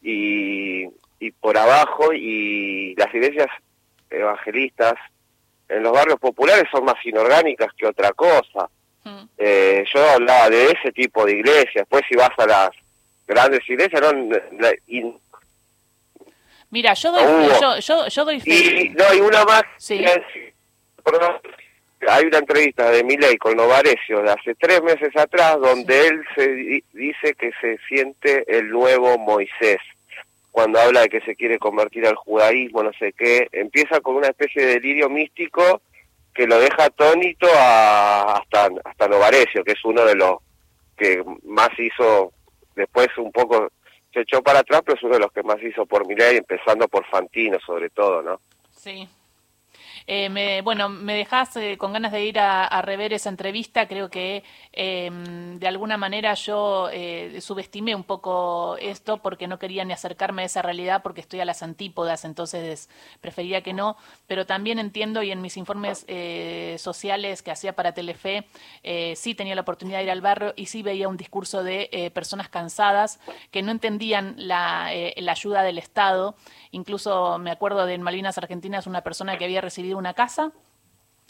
y, 0.00 0.86
y 1.20 1.30
por 1.32 1.58
abajo 1.58 2.14
y 2.14 2.94
las 2.96 3.12
iglesias 3.14 3.48
evangelistas 4.10 4.94
en 5.68 5.82
los 5.82 5.92
barrios 5.92 6.18
populares 6.18 6.64
son 6.70 6.84
más 6.84 6.96
inorgánicas 7.04 7.72
que 7.74 7.86
otra 7.86 8.12
cosa. 8.12 8.68
Mm. 9.04 9.24
Eh, 9.36 9.84
yo 9.92 10.10
hablaba 10.10 10.50
de 10.50 10.72
ese 10.72 10.92
tipo 10.92 11.24
de 11.24 11.32
iglesias. 11.32 11.74
Después 11.74 12.04
si 12.08 12.16
vas 12.16 12.30
a 12.38 12.46
las 12.46 12.70
grandes 13.26 13.68
iglesias, 13.68 14.00
no... 14.00 14.12
Mira, 16.70 16.92
yo 16.94 17.12
doy, 17.12 17.80
yo, 17.80 18.08
yo, 18.08 18.24
doy 18.24 18.42
Y, 18.44 18.90
no, 18.90 19.04
hay 19.08 19.20
una 19.20 19.44
más. 19.44 19.62
Sí. 19.78 20.04
hay 22.06 22.24
una 22.26 22.38
entrevista 22.38 22.90
de 22.90 23.02
Miley 23.04 23.38
con 23.38 23.56
Novarecio 23.56 24.20
de 24.20 24.30
hace 24.30 24.54
tres 24.54 24.82
meses 24.82 25.16
atrás 25.16 25.58
donde 25.58 26.08
él 26.08 26.22
se 26.34 26.82
dice 26.92 27.34
que 27.34 27.52
se 27.60 27.78
siente 27.88 28.44
el 28.48 28.68
nuevo 28.68 29.16
Moisés 29.16 29.78
cuando 30.50 30.80
habla 30.80 31.02
de 31.02 31.08
que 31.08 31.20
se 31.20 31.36
quiere 31.36 31.58
convertir 31.58 32.06
al 32.06 32.16
judaísmo, 32.16 32.82
no 32.82 32.92
sé 32.98 33.12
qué, 33.12 33.48
empieza 33.52 34.00
con 34.00 34.16
una 34.16 34.28
especie 34.28 34.64
de 34.64 34.74
delirio 34.74 35.08
místico 35.08 35.82
que 36.34 36.46
lo 36.46 36.58
deja 36.58 36.84
atónito 36.84 37.46
a, 37.54 38.38
hasta, 38.38 38.68
hasta 38.84 39.08
Novarecio, 39.08 39.64
que 39.64 39.72
es 39.72 39.84
uno 39.84 40.04
de 40.04 40.14
los 40.14 40.38
que 40.96 41.22
más 41.44 41.70
hizo, 41.78 42.32
después 42.74 43.08
un 43.18 43.32
poco 43.32 43.68
se 44.12 44.20
echó 44.20 44.42
para 44.42 44.60
atrás, 44.60 44.82
pero 44.84 44.96
es 44.96 45.02
uno 45.02 45.14
de 45.14 45.20
los 45.20 45.32
que 45.32 45.42
más 45.42 45.62
hizo 45.62 45.86
por 45.86 46.06
Milei, 46.06 46.36
empezando 46.36 46.88
por 46.88 47.04
Fantino 47.06 47.58
sobre 47.64 47.90
todo, 47.90 48.22
¿no? 48.22 48.40
Sí. 48.70 49.08
Eh, 50.10 50.30
me, 50.30 50.62
bueno, 50.62 50.88
me 50.88 51.12
dejas 51.14 51.54
eh, 51.56 51.76
con 51.76 51.92
ganas 51.92 52.12
de 52.12 52.24
ir 52.24 52.38
a, 52.38 52.80
rever 52.80 53.12
esa 53.12 53.28
entrevista. 53.28 53.86
Creo 53.86 54.08
que 54.08 54.42
em, 54.72 55.58
de 55.58 55.68
alguna 55.68 55.98
manera 55.98 56.32
yo 56.32 56.88
eh, 56.90 57.38
subestimé 57.42 57.94
un 57.94 58.04
poco 58.04 58.78
esto 58.78 59.18
porque 59.18 59.46
no 59.46 59.58
quería 59.58 59.84
ni 59.84 59.92
acercarme 59.92 60.42
a 60.42 60.44
esa 60.46 60.62
realidad 60.62 61.02
porque 61.02 61.20
estoy 61.20 61.40
a 61.40 61.44
las 61.44 61.62
antípodas, 61.62 62.24
entonces 62.24 62.88
prefería 63.20 63.62
que 63.62 63.74
no. 63.74 63.98
Pero 64.26 64.46
también 64.46 64.78
entiendo 64.78 65.22
y 65.22 65.30
en 65.30 65.42
mis 65.42 65.58
informes 65.58 66.06
sociales 66.80 67.42
que 67.42 67.50
hacía 67.50 67.74
para 67.74 67.92
Telefe, 67.92 68.46
sí 69.14 69.34
tenía 69.34 69.54
la 69.54 69.60
oportunidad 69.60 69.98
de 69.98 70.04
ir 70.04 70.10
al 70.10 70.22
barrio 70.22 70.54
y 70.56 70.66
sí 70.66 70.82
veía 70.82 71.08
un 71.08 71.18
discurso 71.18 71.62
de 71.62 72.10
personas 72.14 72.48
cansadas 72.48 73.20
que 73.50 73.62
no 73.62 73.72
entendían 73.72 74.34
la, 74.38 74.90
la 75.16 75.32
ayuda 75.32 75.62
del 75.62 75.76
Estado. 75.76 76.34
Incluso 76.70 77.38
me 77.38 77.50
acuerdo 77.50 77.84
de 77.84 77.94
en 77.94 78.02
Malvinas 78.02 78.38
Argentinas 78.38 78.86
una 78.86 79.02
persona 79.02 79.36
que 79.36 79.44
había 79.44 79.60
recibido 79.60 79.97
una 79.98 80.14
casa 80.14 80.52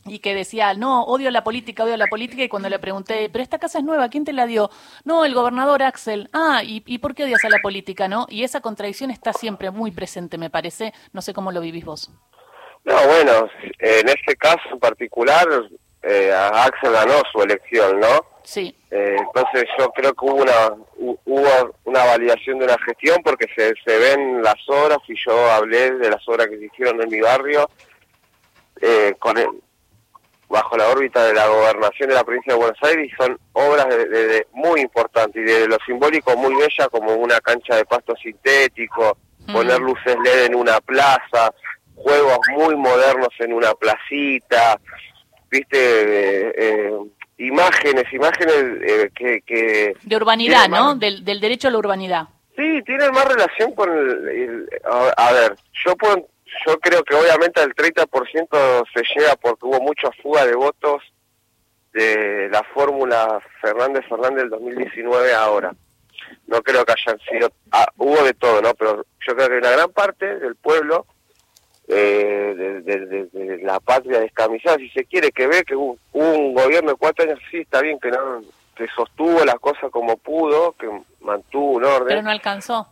y 0.04 0.20
que 0.20 0.34
decía, 0.34 0.74
no, 0.74 1.04
odio 1.04 1.30
la 1.30 1.44
política, 1.44 1.84
odio 1.84 1.96
la 1.96 2.06
política, 2.06 2.42
y 2.42 2.48
cuando 2.48 2.68
le 2.68 2.78
pregunté, 2.78 3.28
pero 3.30 3.42
esta 3.42 3.58
casa 3.58 3.78
es 3.78 3.84
nueva, 3.84 4.08
¿quién 4.08 4.24
te 4.24 4.32
la 4.32 4.46
dio? 4.46 4.70
No, 5.04 5.24
el 5.24 5.34
gobernador 5.34 5.82
Axel. 5.82 6.28
Ah, 6.32 6.62
¿y, 6.64 6.82
y 6.86 6.98
por 6.98 7.14
qué 7.14 7.24
odias 7.24 7.44
a 7.44 7.50
la 7.50 7.58
política, 7.58 8.08
no? 8.08 8.26
Y 8.28 8.44
esa 8.44 8.60
contradicción 8.60 9.10
está 9.10 9.32
siempre 9.32 9.70
muy 9.70 9.90
presente, 9.90 10.38
me 10.38 10.50
parece. 10.50 10.92
No 11.12 11.20
sé 11.20 11.34
cómo 11.34 11.52
lo 11.52 11.60
vivís 11.60 11.84
vos. 11.84 12.10
No, 12.84 12.94
bueno, 13.06 13.48
en 13.80 14.08
este 14.08 14.34
caso 14.36 14.60
en 14.72 14.78
particular, 14.78 15.46
eh, 16.02 16.32
Axel 16.32 16.92
ganó 16.92 17.20
su 17.30 17.42
elección, 17.42 18.00
¿no? 18.00 18.24
Sí. 18.44 18.74
Eh, 18.90 19.16
entonces 19.18 19.64
yo 19.78 19.90
creo 19.90 20.14
que 20.14 20.24
hubo 20.24 20.36
una 20.36 20.74
hubo 20.96 21.76
una 21.84 22.04
validación 22.06 22.58
de 22.58 22.64
una 22.64 22.78
gestión 22.86 23.18
porque 23.22 23.46
se, 23.54 23.74
se 23.84 23.98
ven 23.98 24.42
las 24.42 24.56
obras 24.68 24.98
y 25.06 25.14
yo 25.22 25.50
hablé 25.50 25.90
de 25.90 26.08
las 26.08 26.26
obras 26.26 26.46
que 26.46 26.56
se 26.56 26.64
hicieron 26.64 27.02
en 27.02 27.10
mi 27.10 27.20
barrio 27.20 27.68
eh, 28.80 29.14
con 29.18 29.36
bajo 30.48 30.76
la 30.76 30.88
órbita 30.88 31.24
de 31.24 31.34
la 31.34 31.46
gobernación 31.46 32.08
de 32.08 32.14
la 32.14 32.24
provincia 32.24 32.54
de 32.54 32.58
Buenos 32.58 32.78
Aires 32.82 33.10
y 33.12 33.16
son 33.16 33.38
obras 33.52 33.86
de, 33.88 34.46
muy 34.52 34.80
importantes 34.80 35.42
y 35.42 35.44
de 35.44 35.68
lo 35.68 35.76
simbólico 35.84 36.34
muy 36.36 36.54
bella 36.54 36.88
como 36.88 37.14
una 37.16 37.38
cancha 37.40 37.76
de 37.76 37.84
pasto 37.84 38.14
sintético, 38.16 39.18
poner 39.52 39.78
luces 39.78 40.16
LED 40.24 40.46
en 40.46 40.54
una 40.54 40.80
plaza, 40.80 41.52
juegos 41.94 42.38
muy 42.56 42.76
modernos 42.76 43.28
en 43.40 43.52
una 43.52 43.74
placita, 43.74 44.80
viste, 45.50 45.78
eh, 45.78 46.52
eh, 46.56 46.92
imágenes, 47.38 48.04
imágenes 48.12 49.10
que, 49.14 49.94
De 50.02 50.16
urbanidad, 50.16 50.68
¿no? 50.68 50.94
Del, 50.94 51.24
del 51.24 51.40
derecho 51.40 51.68
a 51.68 51.70
la 51.72 51.78
urbanidad. 51.78 52.28
Sí, 52.58 52.82
tiene 52.84 53.08
más 53.12 53.24
relación 53.24 53.72
con 53.72 53.88
el, 53.88 54.68
a, 55.16 55.32
ver, 55.32 55.54
yo 55.86 55.94
puedo, 55.94 56.26
yo 56.66 56.78
creo 56.80 57.02
que 57.04 57.14
obviamente 57.14 57.62
el 57.62 57.74
30% 57.74 58.84
se 58.94 59.02
lleva 59.14 59.36
porque 59.36 59.66
hubo 59.66 59.80
mucha 59.80 60.10
fuga 60.22 60.46
de 60.46 60.54
votos 60.54 61.02
de 61.92 62.48
la 62.50 62.62
fórmula 62.74 63.40
Fernández 63.60 64.04
Fernández 64.08 64.42
del 64.42 64.50
2019 64.50 65.34
ahora. 65.34 65.74
No 66.46 66.62
creo 66.62 66.84
que 66.84 66.92
hayan 66.92 67.18
sido, 67.20 67.50
ah, 67.72 67.86
hubo 67.96 68.22
de 68.22 68.34
todo, 68.34 68.60
¿no? 68.60 68.74
Pero 68.74 69.04
yo 69.26 69.36
creo 69.36 69.48
que 69.48 69.58
una 69.58 69.70
gran 69.70 69.90
parte 69.92 70.38
del 70.38 70.56
pueblo, 70.56 71.06
eh, 71.86 72.82
de, 72.84 73.60
la 73.62 73.80
patria 73.80 74.20
descamisada, 74.20 74.76
si 74.76 74.90
se 74.90 75.04
quiere, 75.04 75.30
que 75.30 75.46
ve 75.46 75.64
que 75.64 75.74
hubo, 75.74 75.98
un 76.12 76.54
gobierno 76.54 76.90
de 76.90 76.96
cuatro 76.96 77.24
años, 77.24 77.38
sí, 77.50 77.58
está 77.58 77.80
bien 77.80 77.98
que 77.98 78.10
no, 78.10 78.42
que 78.76 78.86
sostuvo 78.94 79.44
las 79.44 79.56
cosas 79.56 79.90
como 79.90 80.16
pudo, 80.16 80.72
que 80.72 80.88
mantuvo 81.20 81.72
un 81.72 81.84
orden. 81.84 82.08
Pero 82.08 82.22
no 82.22 82.30
alcanzó. 82.30 82.88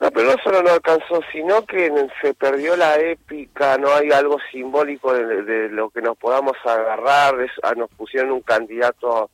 No, 0.00 0.10
pero 0.10 0.32
no 0.32 0.42
solo 0.42 0.62
no 0.62 0.70
alcanzó, 0.70 1.20
sino 1.30 1.66
que 1.66 1.92
se 2.22 2.32
perdió 2.32 2.74
la 2.74 2.98
épica, 2.98 3.76
no 3.76 3.92
hay 3.92 4.10
algo 4.10 4.38
simbólico 4.50 5.12
de, 5.12 5.68
lo 5.68 5.90
que 5.90 6.00
nos 6.00 6.16
podamos 6.16 6.56
agarrar, 6.64 7.34
ah, 7.62 7.74
nos 7.76 7.90
pusieron 7.90 8.30
un 8.30 8.40
candidato 8.40 9.30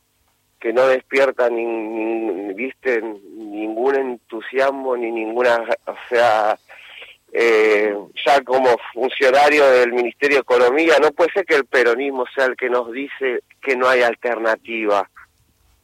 que 0.59 0.73
no 0.73 0.89
despierta 0.89 1.49
ni, 1.49 2.53
viste 2.55 3.01
ningún 3.01 3.95
entusiasmo 3.95 4.97
ni 4.97 5.13
ninguna, 5.13 5.63
o 5.87 5.95
sea, 6.09 6.59
eh, 7.33 7.95
ya 8.27 8.41
como 8.43 8.77
funcionario 8.93 9.71
del 9.71 9.93
Ministerio 9.93 10.39
de 10.39 10.41
Economía, 10.41 10.95
no 11.01 11.13
puede 11.13 11.31
ser 11.31 11.45
que 11.47 11.55
el 11.55 11.67
peronismo 11.67 12.25
sea 12.35 12.47
el 12.47 12.57
que 12.57 12.69
nos 12.69 12.91
dice 12.91 13.45
que 13.63 13.77
no 13.77 13.89
hay 13.89 14.03
alternativa. 14.03 15.09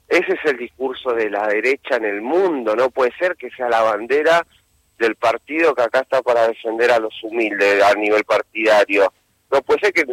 Ese 0.09 0.33
es 0.33 0.45
el 0.45 0.57
discurso 0.57 1.15
de 1.15 1.31
la 1.31 1.47
derecha 1.47 1.97
en 1.97 2.05
el 2.05 2.21
mundo, 2.21 2.75
no 2.75 2.91
puede 2.91 3.13
ser 3.17 3.37
que 3.37 3.49
sea 3.51 3.69
la 3.69 3.83
bandera 3.83 4.45
del 5.03 5.17
partido 5.17 5.75
que 5.75 5.83
acá 5.83 6.01
está 6.01 6.23
para 6.23 6.49
defender 6.49 6.91
a 6.91 6.99
los 6.99 7.13
humildes 7.23 7.83
a 7.83 7.93
nivel 7.95 8.25
partidario. 8.25 9.13
No 9.51 9.61
puede 9.63 9.81
ser 9.81 9.93
que 9.93 10.07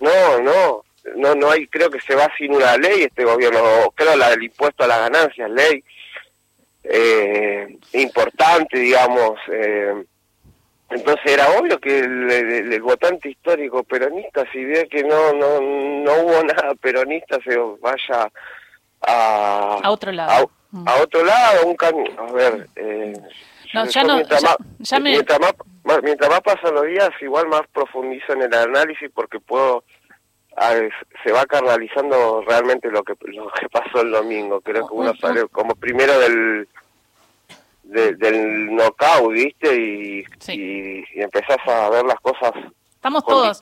no, 0.00 0.40
no, 0.40 0.82
no 1.16 1.34
no 1.34 1.50
hay 1.50 1.66
creo 1.66 1.90
que 1.90 2.00
se 2.00 2.14
va 2.14 2.28
sin 2.38 2.54
una 2.54 2.76
ley 2.78 3.02
este 3.02 3.24
gobierno, 3.24 3.60
creo 3.94 4.16
la 4.16 4.30
del 4.30 4.44
impuesto 4.44 4.84
a 4.84 4.86
las 4.86 5.00
ganancias, 5.00 5.50
ley 5.50 5.84
eh, 6.84 7.78
importante, 7.92 8.78
digamos, 8.78 9.38
eh, 9.52 10.04
entonces 10.90 11.32
era 11.32 11.48
obvio 11.58 11.78
que 11.78 12.00
el, 12.00 12.82
votante 12.82 13.30
histórico 13.30 13.84
peronista, 13.84 14.44
si 14.50 14.64
ve 14.64 14.88
que 14.90 15.04
no, 15.04 15.32
no, 15.32 15.60
no 15.60 16.12
hubo 16.22 16.42
nada 16.44 16.74
peronista, 16.80 17.38
se 17.44 17.56
vaya 17.80 18.30
a, 19.02 19.90
otro 19.90 20.10
lado. 20.10 20.50
A, 20.86 20.96
otro 20.96 21.24
lado, 21.24 21.66
un 21.66 21.76
A 22.18 22.32
ver. 22.32 22.68
Eh, 22.76 23.12
no, 23.74 23.84
ya 23.86 24.04
no. 24.04 24.16
Mientras, 24.16 24.42
más, 24.42 24.56
mientras, 25.00 25.40
más, 25.40 26.02
mientras 26.02 26.30
más 26.30 26.40
pasan 26.40 26.74
los 26.74 26.86
días, 26.86 27.10
igual 27.20 27.48
más 27.48 27.62
profundizo 27.72 28.32
en 28.32 28.42
el 28.42 28.54
análisis 28.54 29.10
porque 29.14 29.40
puedo. 29.40 29.84
se 31.24 31.32
va 31.32 31.46
carnalizando 31.46 32.42
realmente 32.46 32.90
lo 32.90 33.02
que 33.02 33.14
lo 33.26 33.50
que 33.52 33.68
pasó 33.68 34.02
el 34.02 34.10
domingo. 34.10 34.60
Creo 34.60 34.86
que 34.86 34.94
uno 34.94 35.14
sale 35.20 35.46
como 35.48 35.74
primero 35.74 36.18
del 36.18 36.68
del 37.84 38.74
knockout, 38.74 39.32
¿viste? 39.32 39.74
Y, 39.74 40.24
y, 40.48 41.04
y 41.14 41.22
empezás 41.22 41.58
a 41.66 41.90
ver 41.90 42.04
las 42.04 42.20
cosas 42.20 42.52
Estamos 43.00 43.24
todos. 43.24 43.58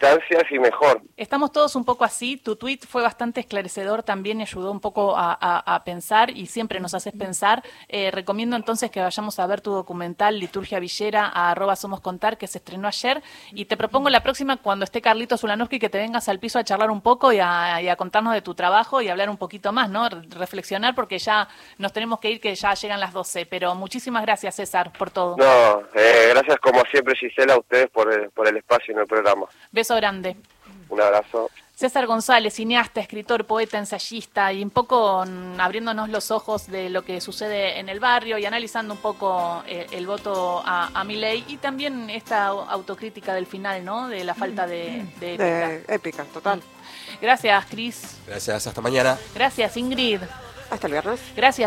y 0.50 0.58
mejor. 0.58 1.00
Estamos 1.16 1.52
todos 1.52 1.76
un 1.76 1.84
poco 1.84 2.04
así. 2.04 2.38
Tu 2.38 2.56
tweet 2.56 2.80
fue 2.88 3.02
bastante 3.02 3.38
esclarecedor 3.38 4.02
también 4.02 4.40
y 4.40 4.42
ayudó 4.42 4.72
un 4.72 4.80
poco 4.80 5.14
a, 5.16 5.82
pensar 5.84 6.30
y 6.30 6.46
siempre 6.46 6.80
nos 6.80 6.92
haces 6.92 7.12
pensar. 7.16 7.62
Eh, 7.86 8.10
recomiendo 8.10 8.56
entonces 8.56 8.90
que 8.90 9.00
vayamos 9.00 9.38
a 9.38 9.46
ver 9.46 9.60
tu 9.60 9.70
documental 9.70 10.40
Liturgia 10.40 10.80
Villera 10.80 11.30
a 11.32 11.52
arroba 11.52 11.76
Somos 11.76 12.00
Contar 12.00 12.36
que 12.36 12.48
se 12.48 12.58
estrenó 12.58 12.88
ayer 12.88 13.22
y 13.52 13.66
te 13.66 13.76
propongo 13.76 14.10
la 14.10 14.24
próxima 14.24 14.56
cuando 14.56 14.84
esté 14.84 15.00
Carlitos 15.00 15.44
Ulanowski 15.44 15.78
que 15.78 15.88
te 15.88 15.98
vengas 15.98 16.28
al 16.28 16.40
piso 16.40 16.58
a 16.58 16.64
charlar 16.64 16.90
un 16.90 17.00
poco 17.00 17.32
y 17.32 17.38
a, 17.38 17.94
contarnos 17.96 18.34
de 18.34 18.42
tu 18.42 18.56
trabajo 18.56 19.00
y 19.02 19.08
hablar 19.08 19.30
un 19.30 19.36
poquito 19.36 19.70
más, 19.70 19.88
¿no? 19.88 20.08
Reflexionar 20.08 20.96
porque 20.96 21.20
ya 21.20 21.46
nos 21.78 21.92
tenemos 21.92 22.18
que 22.18 22.32
ir 22.32 22.40
que 22.40 22.52
ya 22.56 22.74
llegan 22.74 22.98
las 22.98 23.12
12. 23.12 23.46
Pero 23.46 23.76
muchísimas 23.76 24.22
gracias 24.22 24.56
César 24.56 24.92
por 24.98 25.12
todo. 25.12 25.36
No, 25.36 25.82
eh, 25.94 26.30
gracias 26.30 26.58
como 26.58 26.82
siempre 26.90 27.14
Gisela 27.14 27.54
a 27.54 27.58
ustedes 27.60 27.88
por 27.90 28.12
el, 28.12 28.30
por 28.30 28.48
el 28.48 28.56
espacio 28.56 28.94
en 28.94 29.00
el 29.02 29.06
programa. 29.06 29.27
Beso 29.70 29.94
grande. 29.96 30.36
Un 30.88 31.00
abrazo. 31.00 31.50
César 31.78 32.06
González, 32.06 32.54
cineasta, 32.54 33.00
escritor, 33.00 33.44
poeta, 33.44 33.78
ensayista 33.78 34.52
y 34.52 34.64
un 34.64 34.70
poco 34.70 35.24
mm, 35.24 35.60
abriéndonos 35.60 36.08
los 36.08 36.32
ojos 36.32 36.66
de 36.66 36.90
lo 36.90 37.04
que 37.04 37.20
sucede 37.20 37.78
en 37.78 37.88
el 37.88 38.00
barrio 38.00 38.36
y 38.36 38.44
analizando 38.46 38.94
un 38.94 39.00
poco 39.00 39.62
eh, 39.64 39.86
el, 39.92 40.04
voto 40.04 40.60
a, 40.64 40.88
a 40.88 41.04
ley 41.04 41.44
y 41.46 41.58
también 41.58 42.10
esta 42.10 42.46
autocrítica 42.46 43.32
del 43.32 43.46
final, 43.46 43.84
¿no? 43.84 44.08
De 44.08 44.24
la 44.24 44.34
falta 44.34 44.66
de, 44.66 45.06
de 45.20 45.84
épica. 45.86 46.24
total. 46.24 46.62
Gracias, 47.22 47.66
Cris. 47.66 48.16
Gracias, 48.26 48.66
hasta 48.66 48.80
mañana. 48.80 49.16
Gracias, 49.32 49.76
Ingrid. 49.76 50.22
Hasta 50.70 50.88
el 50.88 50.92
viernes. 50.94 51.20
Gracias. 51.36 51.66